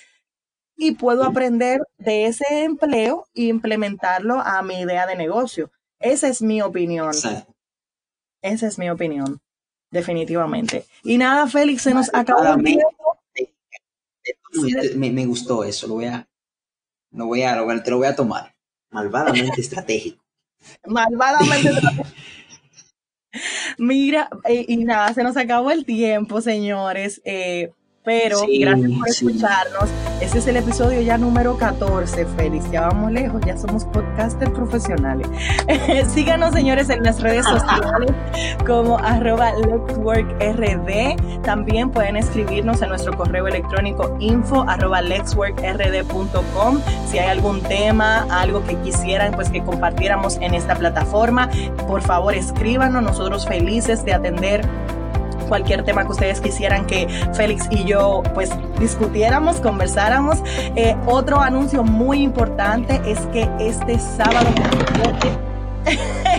y 0.76 0.92
puedo 0.92 1.24
aprender 1.24 1.80
de 1.98 2.26
ese 2.26 2.64
empleo 2.64 3.26
e 3.34 3.44
implementarlo 3.44 4.40
a 4.40 4.62
mi 4.62 4.80
idea 4.80 5.06
de 5.06 5.16
negocio. 5.16 5.70
Esa 5.98 6.28
es 6.28 6.42
mi 6.42 6.62
opinión. 6.62 7.12
Esa 8.42 8.66
es 8.66 8.78
mi 8.78 8.90
opinión, 8.90 9.40
definitivamente. 9.90 10.84
Y 11.04 11.18
nada, 11.18 11.46
Félix, 11.46 11.82
se 11.82 11.94
nos 11.94 12.12
acabó 12.12 12.54
el 12.54 12.64
tiempo. 12.64 13.18
Me, 14.96 15.10
me 15.10 15.26
gustó 15.26 15.64
eso, 15.64 15.86
lo 15.86 15.94
voy 15.94 16.06
a, 16.06 16.28
no 17.12 17.26
voy 17.26 17.42
a, 17.42 17.54
te 17.82 17.90
lo 17.90 17.98
voy 17.98 18.06
a 18.06 18.16
tomar. 18.16 18.54
Malvadamente 18.90 19.60
estratégico. 19.60 20.22
Malvadamente 20.86 21.68
estratégico. 21.70 22.08
Mira, 23.78 24.28
eh, 24.44 24.64
y 24.68 24.76
nada, 24.78 25.12
se 25.14 25.22
nos 25.22 25.36
acabó 25.36 25.70
el 25.70 25.84
tiempo, 25.84 26.40
señores. 26.40 27.22
Eh, 27.24 27.72
pero 28.04 28.44
gracias 28.48 28.90
por 28.98 29.08
escucharnos. 29.08 29.88
Este 30.22 30.38
es 30.38 30.46
el 30.46 30.56
episodio 30.56 31.00
ya 31.00 31.18
número 31.18 31.56
14, 31.56 32.26
Félix. 32.36 32.70
Ya 32.70 32.82
vamos 32.82 33.10
lejos, 33.10 33.42
ya 33.44 33.56
somos 33.56 33.84
podcasters 33.86 34.52
profesionales. 34.52 35.26
Síganos, 36.14 36.54
señores, 36.54 36.90
en 36.90 37.02
las 37.02 37.20
redes 37.20 37.44
sociales 37.44 38.12
como 38.64 38.98
arroba. 38.98 39.52
También 41.42 41.90
pueden 41.90 42.16
escribirnos 42.16 42.82
en 42.82 42.90
nuestro 42.90 43.16
correo 43.16 43.48
electrónico 43.48 44.16
info. 44.20 44.64
Si 47.10 47.18
hay 47.18 47.28
algún 47.28 47.60
tema, 47.62 48.24
algo 48.30 48.62
que 48.62 48.76
quisieran 48.76 49.32
pues 49.32 49.50
que 49.50 49.64
compartiéramos 49.64 50.36
en 50.36 50.54
esta 50.54 50.76
plataforma, 50.76 51.50
por 51.88 52.00
favor 52.00 52.32
escríbanos. 52.34 53.02
Nosotros 53.02 53.44
felices 53.44 54.04
de 54.04 54.14
atender 54.14 54.64
cualquier 55.52 55.84
tema 55.84 56.02
que 56.06 56.12
ustedes 56.12 56.40
quisieran 56.40 56.86
que 56.86 57.06
Félix 57.34 57.68
y 57.70 57.84
yo 57.84 58.22
pues 58.32 58.48
discutiéramos, 58.80 59.60
conversáramos. 59.60 60.38
Eh, 60.76 60.96
otro 61.04 61.42
anuncio 61.42 61.84
muy 61.84 62.22
importante 62.22 63.02
es 63.04 63.18
que 63.34 63.46
este 63.60 63.98
sábado 63.98 64.46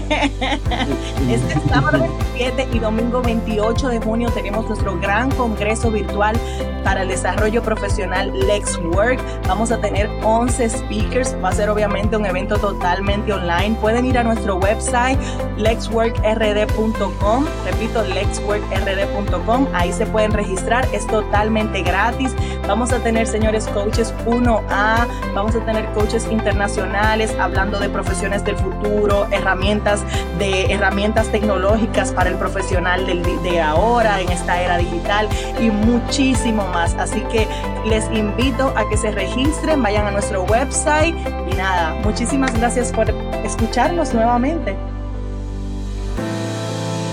este 0.09 1.59
sábado 1.69 1.99
27 1.99 2.67
y 2.73 2.79
domingo 2.79 3.21
28 3.21 3.87
de 3.89 3.99
junio 3.99 4.29
tenemos 4.31 4.67
nuestro 4.67 4.99
gran 4.99 5.31
congreso 5.31 5.91
virtual 5.91 6.35
para 6.83 7.03
el 7.03 7.07
desarrollo 7.07 7.63
profesional 7.63 8.31
Lex 8.47 8.77
Work. 8.77 9.19
Vamos 9.47 9.71
a 9.71 9.79
tener 9.79 10.09
11 10.23 10.69
speakers. 10.69 11.35
Va 11.43 11.49
a 11.49 11.51
ser 11.53 11.69
obviamente 11.69 12.17
un 12.17 12.25
evento 12.25 12.57
totalmente 12.57 13.31
online. 13.31 13.75
Pueden 13.79 14.05
ir 14.05 14.17
a 14.17 14.23
nuestro 14.23 14.57
website 14.57 15.17
lexworkrd.com. 15.57 17.45
Repito, 17.65 18.03
lexworkrd.com. 18.03 19.67
Ahí 19.73 19.93
se 19.93 20.05
pueden 20.05 20.31
registrar. 20.33 20.85
Es 20.93 21.07
totalmente 21.07 21.81
gratis. 21.83 22.35
Vamos 22.67 22.91
a 22.91 22.99
tener, 22.99 23.27
señores, 23.27 23.67
coaches 23.67 24.13
1A. 24.25 25.07
Vamos 25.33 25.55
a 25.55 25.65
tener 25.65 25.85
coaches 25.93 26.27
internacionales 26.29 27.33
hablando 27.39 27.79
de 27.79 27.89
profesiones 27.89 28.43
del 28.43 28.57
futuro, 28.57 29.27
herramientas 29.31 29.92
de 30.39 30.73
herramientas 30.73 31.27
tecnológicas 31.29 32.11
para 32.11 32.29
el 32.29 32.35
profesional 32.35 33.05
de 33.43 33.61
ahora 33.61 34.21
en 34.21 34.29
esta 34.31 34.61
era 34.61 34.77
digital 34.77 35.27
y 35.59 35.69
muchísimo 35.69 36.67
más. 36.67 36.93
Así 36.95 37.21
que 37.31 37.47
les 37.85 38.05
invito 38.11 38.73
a 38.75 38.87
que 38.89 38.97
se 38.97 39.11
registren, 39.11 39.81
vayan 39.81 40.07
a 40.07 40.11
nuestro 40.11 40.43
website 40.43 41.15
y 41.51 41.55
nada, 41.55 41.95
muchísimas 42.03 42.53
gracias 42.57 42.91
por 42.91 43.09
escucharnos 43.43 44.13
nuevamente. 44.13 44.75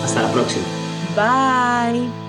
Hasta 0.04 0.22
la 0.22 0.32
próxima. 0.32 0.64
Bye. 1.16 2.19